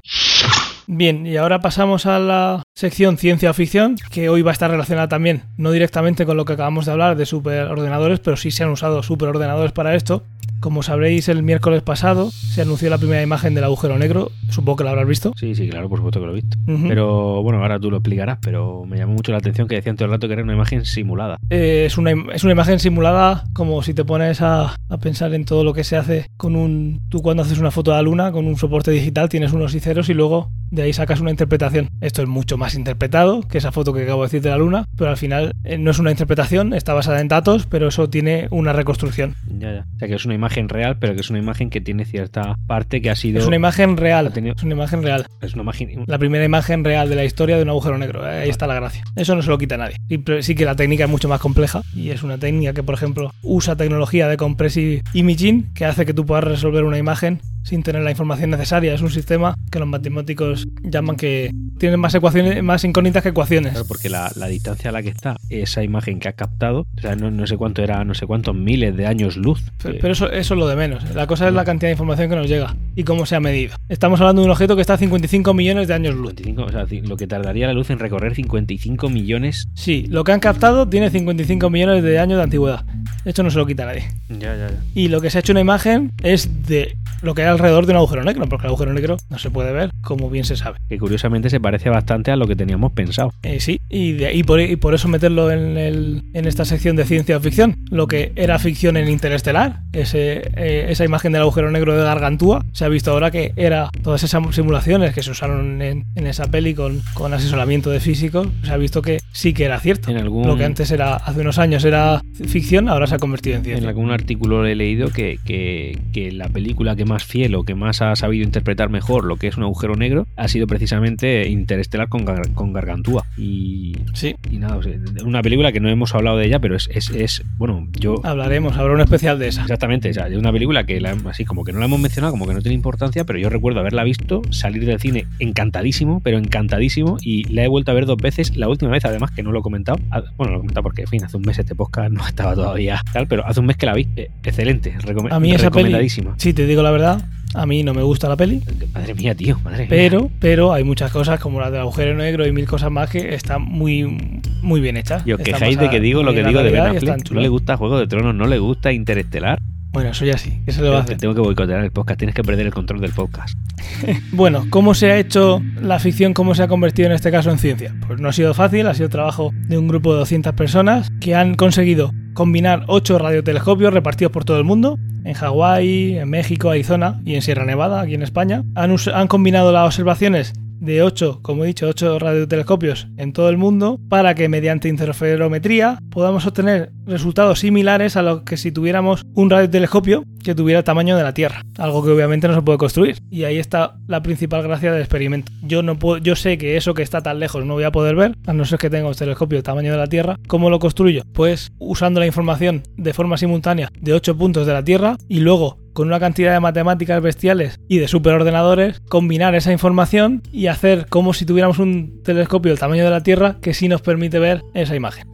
[0.91, 4.71] Bien, y ahora pasamos a la sección ciencia o ficción, que hoy va a estar
[4.71, 8.63] relacionada también, no directamente con lo que acabamos de hablar de superordenadores, pero sí se
[8.63, 10.23] han usado superordenadores para esto.
[10.59, 14.83] Como sabréis, el miércoles pasado se anunció la primera imagen del agujero negro, supongo que
[14.83, 15.33] lo habrás visto.
[15.37, 16.57] Sí, sí, claro, por supuesto que lo he visto.
[16.87, 20.05] Pero bueno, ahora tú lo explicarás, pero me llamó mucho la atención que decían todo
[20.05, 21.37] el rato que era una imagen simulada.
[21.49, 25.45] Eh, es, una, es una imagen simulada como si te pones a, a pensar en
[25.45, 26.99] todo lo que se hace con un...
[27.09, 29.79] Tú cuando haces una foto de la luna con un soporte digital tienes unos y
[29.79, 31.89] ceros y luego de ahí sacas una interpretación.
[32.01, 34.85] Esto es mucho más interpretado que esa foto que acabo de decir de la luna,
[34.95, 38.47] pero al final eh, no es una interpretación, está basada en datos, pero eso tiene
[38.51, 39.35] una reconstrucción.
[39.47, 39.85] Ya, ya.
[39.95, 42.55] O sea que es una imagen real, pero que es una imagen que tiene cierta
[42.67, 43.39] parte que ha sido.
[43.39, 44.31] Es una imagen real.
[44.33, 45.25] tenido- Es una imagen real.
[45.41, 46.03] es una imagen.
[46.07, 48.25] La primera imagen real de la historia de un agujero negro.
[48.25, 49.03] Ahí está la gracia.
[49.15, 49.95] Eso no se lo quita a nadie.
[50.41, 53.31] Sí que la técnica es mucho más compleja y es una técnica que, por ejemplo,
[53.43, 58.01] usa tecnología de compressive imaging que hace que tú puedas resolver una imagen sin tener
[58.01, 58.93] la información necesaria.
[58.93, 63.71] Es un sistema que los matemáticos llaman que tiene más ecuaciones, más incógnitas que ecuaciones.
[63.71, 67.01] Claro, porque la, la distancia a la que está esa imagen que ha captado, o
[67.01, 69.63] sea, no, no sé cuánto era, no sé cuántos miles de años luz.
[69.81, 71.03] Pero, Eh, pero eso, eso es lo de menos.
[71.15, 73.75] La cosa es la cantidad de información que nos llega y cómo se ha medido.
[73.87, 76.33] Estamos hablando de un objeto que está a 55 millones de años luz.
[76.37, 79.67] 55, o sea, ci- lo que tardaría la luz en recorrer 55 millones.
[79.73, 82.83] Sí, lo que han captado tiene 55 millones de años de antigüedad.
[83.25, 84.03] Esto no se lo quita nadie.
[84.29, 84.77] Ya, ya, ya.
[84.95, 87.91] Y lo que se ha hecho una imagen es de lo que hay alrededor de
[87.91, 90.79] un agujero negro, porque el agujero negro no se puede ver, como bien se sabe.
[90.87, 93.33] Que curiosamente se parece bastante a lo que teníamos pensado.
[93.43, 96.95] Eh, sí, y, de, y, por, y, por, eso meterlo en, el, en, esta sección
[96.95, 97.75] de ciencia ficción.
[97.89, 102.65] Lo que era ficción en Interestelar, ese, eh, esa imagen del agujero negro de Gargantúa,
[102.71, 106.47] se ha visto ahora que era todas esas simulaciones que se usaron en, en esa
[106.47, 110.11] peli con, con, asesoramiento de físicos, se ha visto que sí que era cierto.
[110.11, 110.47] En algún...
[110.47, 113.83] Lo que antes era, hace unos años era ficción, ahora se ha convertido en ciencia.
[113.83, 117.75] En algún artículo he leído que, que, que la película que más fiel o que
[117.75, 122.07] más ha sabido interpretar mejor lo que es un agujero negro ha sido precisamente Interestelar
[122.09, 123.25] con, Gar con Gargantúa.
[123.37, 124.35] Y, sí.
[124.49, 124.93] y nada, o sea,
[125.25, 128.15] una película que no hemos hablado de ella, pero es, es, es, bueno, yo...
[128.23, 129.61] Hablaremos, habrá un especial de esa.
[129.61, 132.31] Exactamente, o sea, es una película que la, así como que no la hemos mencionado,
[132.31, 136.37] como que no tiene importancia, pero yo recuerdo haberla visto, salir del cine encantadísimo, pero
[136.37, 139.51] encantadísimo, y la he vuelto a ver dos veces, la última vez además que no
[139.51, 139.99] lo he comentado,
[140.37, 143.01] bueno, lo he comentado porque, en fin, hace un mes este podcast no estaba todavía
[143.11, 146.31] tal, pero hace un mes que la vi, eh, excelente, recom a mí esa recomendadísima.
[146.31, 148.61] Peli, sí, te digo la verdad, a mí no me gusta la peli.
[148.93, 150.29] Madre mía, tío, madre pero, mía.
[150.39, 153.61] Pero hay muchas cosas como la del agujero negro y mil cosas más que están
[153.61, 155.23] muy, muy bien hechas.
[155.25, 157.31] Y os quejáis de que digo lo que digo de Ben Affleck.
[157.31, 159.59] No le gusta Juego de Tronos, no le gusta Interestelar.
[159.91, 161.17] Bueno, eso ya sí, se lo hacer.
[161.17, 163.57] Tengo que boicotear el podcast, tienes que perder el control del podcast.
[164.31, 167.57] bueno, ¿cómo se ha hecho la ficción, cómo se ha convertido en este caso en
[167.57, 167.95] ciencia?
[168.05, 171.33] Pues no ha sido fácil, ha sido trabajo de un grupo de 200 personas que
[171.33, 177.21] han conseguido combinar 8 radiotelescopios repartidos por todo el mundo, en Hawái, en México, Arizona
[177.25, 178.63] y en Sierra Nevada, aquí en España.
[178.75, 183.99] Han, combinado las observaciones de 8, como he dicho, 8 radiotelescopios en todo el mundo
[184.07, 190.23] para que mediante interferometría podamos obtener resultados similares a lo que si tuviéramos un radiotelescopio
[190.49, 193.19] que tuviera el tamaño de la Tierra, algo que obviamente no se puede construir.
[193.29, 195.51] Y ahí está la principal gracia del experimento.
[195.61, 198.15] Yo no puedo, yo sé que eso que está tan lejos no voy a poder
[198.15, 200.39] ver, a no ser que tenga un telescopio del tamaño de la Tierra.
[200.47, 201.21] ¿Cómo lo construyo?
[201.33, 205.77] Pues usando la información de forma simultánea de 8 puntos de la Tierra y luego
[205.93, 211.33] con una cantidad de matemáticas bestiales y de superordenadores, combinar esa información y hacer como
[211.33, 214.95] si tuviéramos un telescopio del tamaño de la Tierra que sí nos permite ver esa
[214.95, 215.27] imagen.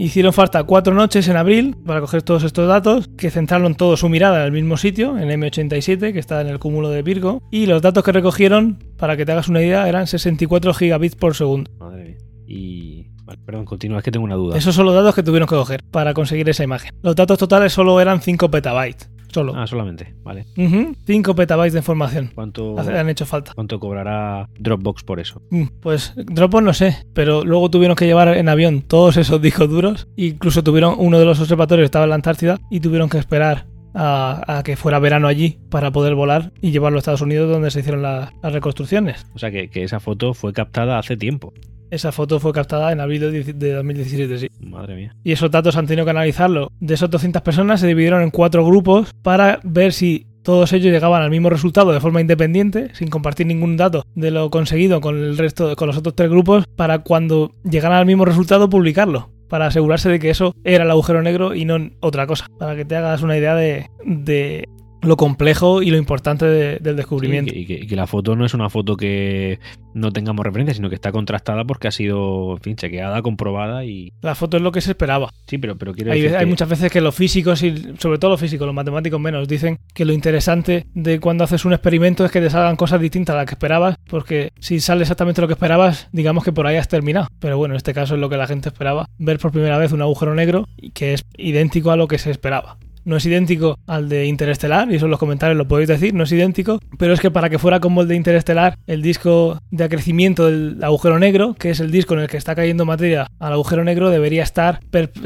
[0.00, 4.08] Hicieron falta cuatro noches en abril para coger todos estos datos, que centraron todo su
[4.08, 7.66] mirada en el mismo sitio, en M87, que está en el cúmulo de Virgo, y
[7.66, 11.70] los datos que recogieron, para que te hagas una idea, eran 64 gigabits por segundo.
[11.78, 12.16] Madre mía.
[12.46, 13.08] Y
[13.44, 14.56] perdón, continúa, es que tengo una duda.
[14.56, 16.94] Esos son los datos que tuvieron que coger para conseguir esa imagen.
[17.02, 19.10] Los datos totales solo eran 5 petabytes.
[19.32, 19.54] Solo.
[19.54, 20.46] Ah, solamente, vale.
[20.56, 20.96] Uh -huh.
[21.06, 22.30] 5 petabytes de información.
[22.34, 23.52] ¿Cuánto, han hecho falta?
[23.54, 25.42] ¿Cuánto cobrará Dropbox por eso?
[25.80, 30.08] Pues Dropbox no sé, pero luego tuvieron que llevar en avión todos esos discos duros.
[30.16, 34.58] Incluso tuvieron uno de los observatorios estaba en la Antártida y tuvieron que esperar a,
[34.58, 37.80] a, que fuera verano allí para poder volar y llevarlo a Estados Unidos donde se
[37.80, 39.26] hicieron la, las reconstrucciones.
[39.34, 41.52] O sea que, que, esa foto fue captada hace tiempo.
[41.90, 43.20] Esa foto fue captada en abril
[43.58, 44.48] de 2017, sí.
[44.60, 45.16] Madre mía.
[45.24, 46.72] Y esos datos han tenido que analizarlo.
[46.80, 51.22] De esas 200 personas se dividieron en cuatro grupos para ver si todos ellos llegaban
[51.22, 55.36] al mismo resultado de forma independiente, sin compartir ningún dato de lo conseguido con el
[55.36, 60.08] resto, con los otros tres grupos, para cuando llegaran al mismo resultado publicarlo para asegurarse
[60.08, 62.46] de que eso era el agujero negro y no otra cosa.
[62.58, 64.68] Para que te hagas una idea de, de
[65.02, 67.52] lo complejo y lo importante de, del descubrimiento.
[67.52, 69.58] Sí, y, que, y, que, la foto no es una foto que
[69.94, 74.12] no tengamos referencia, sino que está contrastada porque ha sido, en fin, chequeada, comprobada y...
[74.22, 75.30] La foto es lo que se esperaba.
[75.46, 76.50] Sí, pero, pero quiero hay, decir hay que...
[76.50, 80.04] muchas veces que los físicos, y sobre todo los físicos, los matemáticos menos, dicen que
[80.04, 83.46] lo interesante de cuando haces un experimento es que te salgan cosas distintas a las
[83.46, 87.28] que esperabas, porque si sale exactamente lo que esperabas, digamos que por ahí has terminado.
[87.38, 89.92] Pero bueno, en este caso es lo que la gente esperaba, ver por primera vez
[89.92, 94.08] un agujero negro que es idéntico a lo que se esperaba no es idéntico al
[94.08, 97.20] de Interestelar, y eso en los comentarios lo podéis decir, no es idéntico, pero es
[97.20, 101.54] que para que fuera como el de Interestelar, el disco de acrecimiento del agujero negro,
[101.54, 104.80] que es el disco en el que está cayendo materia al agujero negro, debería estar,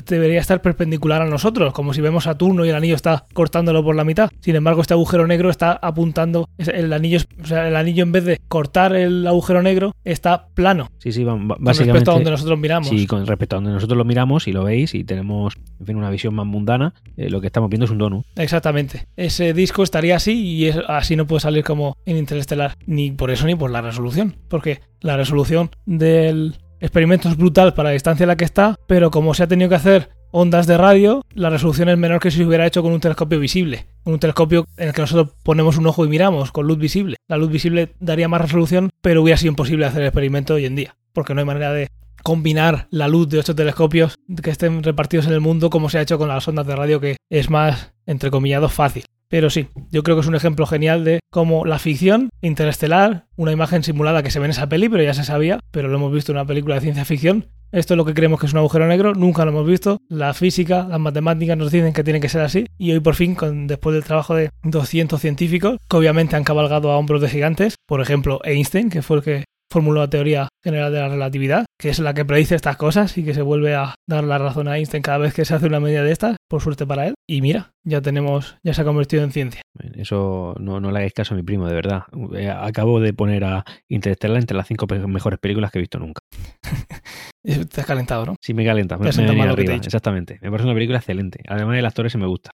[0.07, 3.97] debería estar perpendicular a nosotros, como si vemos Saturno y el anillo está cortándolo por
[3.97, 4.31] la mitad.
[4.41, 8.25] Sin embargo, este agujero negro está apuntando, el anillo, o sea, el anillo en vez
[8.25, 10.89] de cortar el agujero negro, está plano.
[10.99, 11.65] Sí, sí, básicamente.
[11.65, 12.89] Con respecto a donde nosotros miramos.
[12.89, 15.97] Sí, con respecto a donde nosotros lo miramos y lo veis y tenemos, en fin,
[15.97, 18.27] una visión más mundana, eh, lo que estamos viendo es un donut.
[18.37, 19.07] Exactamente.
[19.17, 22.77] Ese disco estaría así y así no puede salir como en Interestelar.
[22.87, 24.37] Ni por eso ni por la resolución.
[24.49, 29.11] Porque la resolución del experimento es brutal para la distancia en la que está, pero
[29.11, 32.39] como se ha tenido que hacer ondas de radio, la resolución es menor que si
[32.39, 33.87] se hubiera hecho con un telescopio visible.
[34.05, 37.17] Un telescopio en el que nosotros ponemos un ojo y miramos con luz visible.
[37.29, 40.75] La luz visible daría más resolución, pero hubiera sido imposible hacer el experimento hoy en
[40.75, 40.97] día.
[41.13, 41.89] Porque no hay manera de
[42.25, 46.03] combinar la luz de ocho telescopios que estén repartidos en el mundo como se ha
[46.03, 49.05] hecho con las ondas de radio que es más, entre comillado, fácil.
[49.29, 53.53] Pero sí, yo creo que es un ejemplo genial de cómo la ficción interestelar, una
[53.53, 56.13] imagen simulada que se ve en esa peli, pero ya se sabía, pero lo hemos
[56.13, 58.61] visto en una película de ciencia ficción, esto es lo que creemos que es un
[58.61, 62.29] agujero negro, nunca lo hemos visto, la física, las matemáticas nos dicen que tiene que
[62.29, 66.37] ser así y hoy por fin, con, después del trabajo de 200 científicos, que obviamente
[66.37, 69.45] han cabalgado a hombros de gigantes, por ejemplo Einstein, que fue el que
[69.75, 73.25] formuló la teoría general de la relatividad, que es la que predice estas cosas y
[73.25, 75.81] que se vuelve a dar la razón a Einstein cada vez que se hace una
[75.81, 77.15] medida de estas, por suerte para él.
[77.29, 79.63] Y mira, ya tenemos, ya se ha convertido en ciencia.
[79.97, 82.05] Eso no, no le hagáis caso a mi primo, de verdad.
[82.37, 86.21] Eh, Acabo de poner a Interstellar entre las cinco mejores películas que he visto nunca.
[87.43, 88.37] Te has calentado, ¿no?
[88.41, 89.75] Sí, me calenta, me, me mal arriba.
[89.75, 90.39] Exactamente.
[90.41, 91.41] Me parece una película excelente.
[91.49, 92.51] Además, el actor ese me gusta.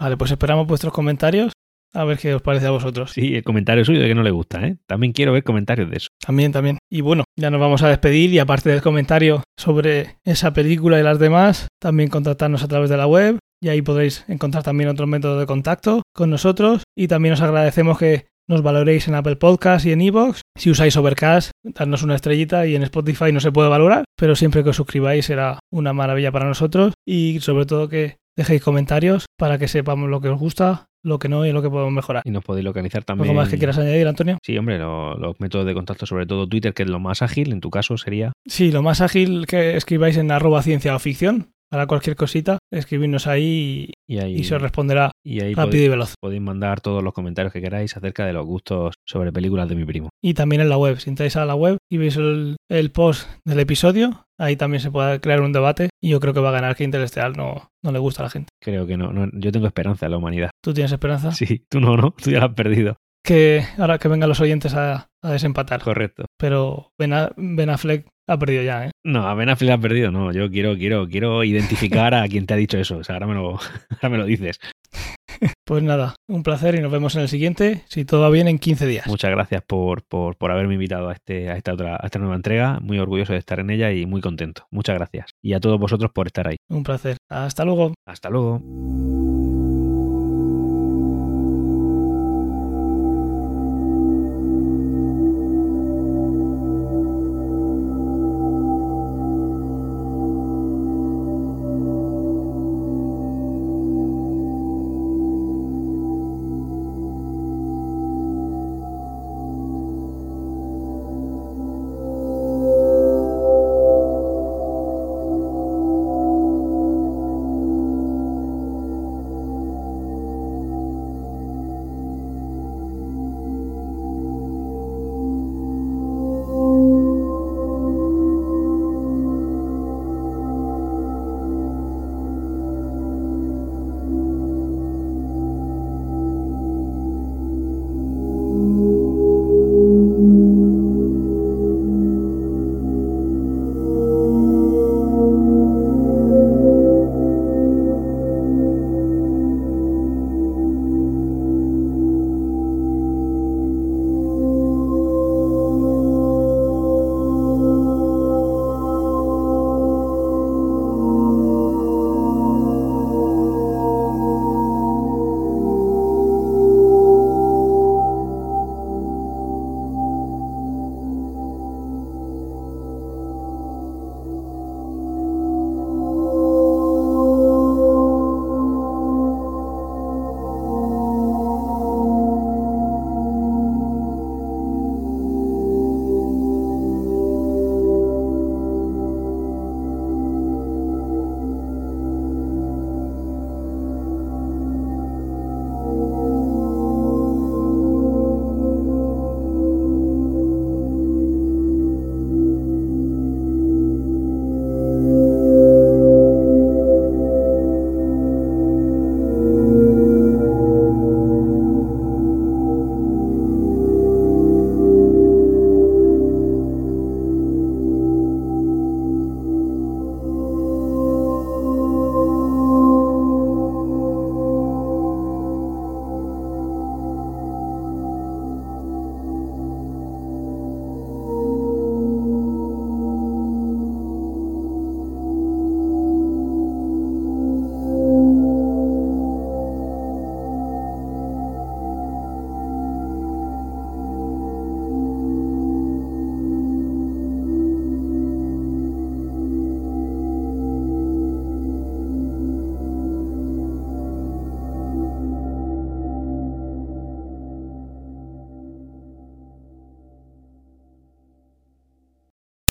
[0.00, 1.52] Vale, pues esperamos vuestros comentarios
[1.94, 3.12] a ver qué os parece a vosotros.
[3.12, 4.76] Sí, el comentario suyo de que no le gusta, ¿eh?
[4.86, 6.08] También quiero ver comentarios de eso.
[6.24, 6.78] También, también.
[6.90, 11.02] Y bueno, ya nos vamos a despedir y aparte del comentario sobre esa película y
[11.02, 15.08] las demás, también contactarnos a través de la web y ahí podréis encontrar también otros
[15.08, 19.86] métodos de contacto con nosotros y también os agradecemos que nos valoréis en Apple Podcast
[19.86, 20.40] y en iVoox.
[20.56, 24.62] Si usáis Overcast, darnos una estrellita y en Spotify no se puede valorar, pero siempre
[24.62, 29.58] que os suscribáis será una maravilla para nosotros y sobre todo que dejéis comentarios para
[29.58, 32.22] que sepamos lo que os gusta, lo que no y lo que podemos mejorar.
[32.24, 33.28] Y nos podéis localizar también.
[33.30, 34.38] ¿Algo más que quieras añadir, Antonio?
[34.42, 37.52] Sí, hombre, lo- los métodos de contacto, sobre todo Twitter, que es lo más ágil.
[37.52, 38.32] En tu caso sería.
[38.46, 41.50] Sí, lo más ágil que escribáis en arroba ciencia o ficción.
[41.70, 45.70] Para cualquier cosita, escribirnos ahí Y ahí, y, y se os responderá y ahí rápido
[45.70, 46.14] podéis, y veloz.
[46.20, 49.84] podéis mandar todos los comentarios que queráis acerca de los gustos sobre películas de mi
[49.84, 50.10] primo.
[50.22, 51.00] Y también en la web.
[51.00, 54.90] Si entráis a la web y veis el, el post del episodio, ahí también se
[54.90, 55.90] puede crear un debate.
[56.00, 58.30] Y yo creo que va a ganar que Interestelar no, no le gusta a la
[58.30, 58.48] gente.
[58.62, 60.50] Creo que no, no- Yo tengo esperanza en la humanidad.
[60.62, 61.32] ¿Tú tienes esperanza?
[61.32, 62.10] Sí, tú no, ¿no?
[62.22, 62.96] Tú ya la has perdido.
[63.24, 65.80] Que ahora que vengan los oyentes a, a desempatar.
[65.82, 66.26] Correcto.
[66.38, 68.90] Pero Ben, A- Ben Affleck ha perdido ya, ¿eh?
[69.04, 70.30] No, a Ben Affleck ha perdido, no.
[70.32, 72.98] Yo quiero, quiero, quiero identificar a quien te ha dicho eso.
[72.98, 73.50] O sea, ahora me lo,
[73.90, 74.60] ahora me lo dices.
[75.66, 78.58] Pues nada, un placer y nos vemos en el siguiente, si todo va bien, en
[78.58, 79.06] 15 días.
[79.06, 82.34] Muchas gracias por, por, por haberme invitado a, este, a, esta otra, a esta nueva
[82.34, 82.80] entrega.
[82.80, 84.66] Muy orgulloso de estar en ella y muy contento.
[84.70, 85.30] Muchas gracias.
[85.42, 86.56] Y a todos vosotros por estar ahí.
[86.68, 87.16] Un placer.
[87.30, 87.94] Hasta luego.
[88.06, 88.60] Hasta luego.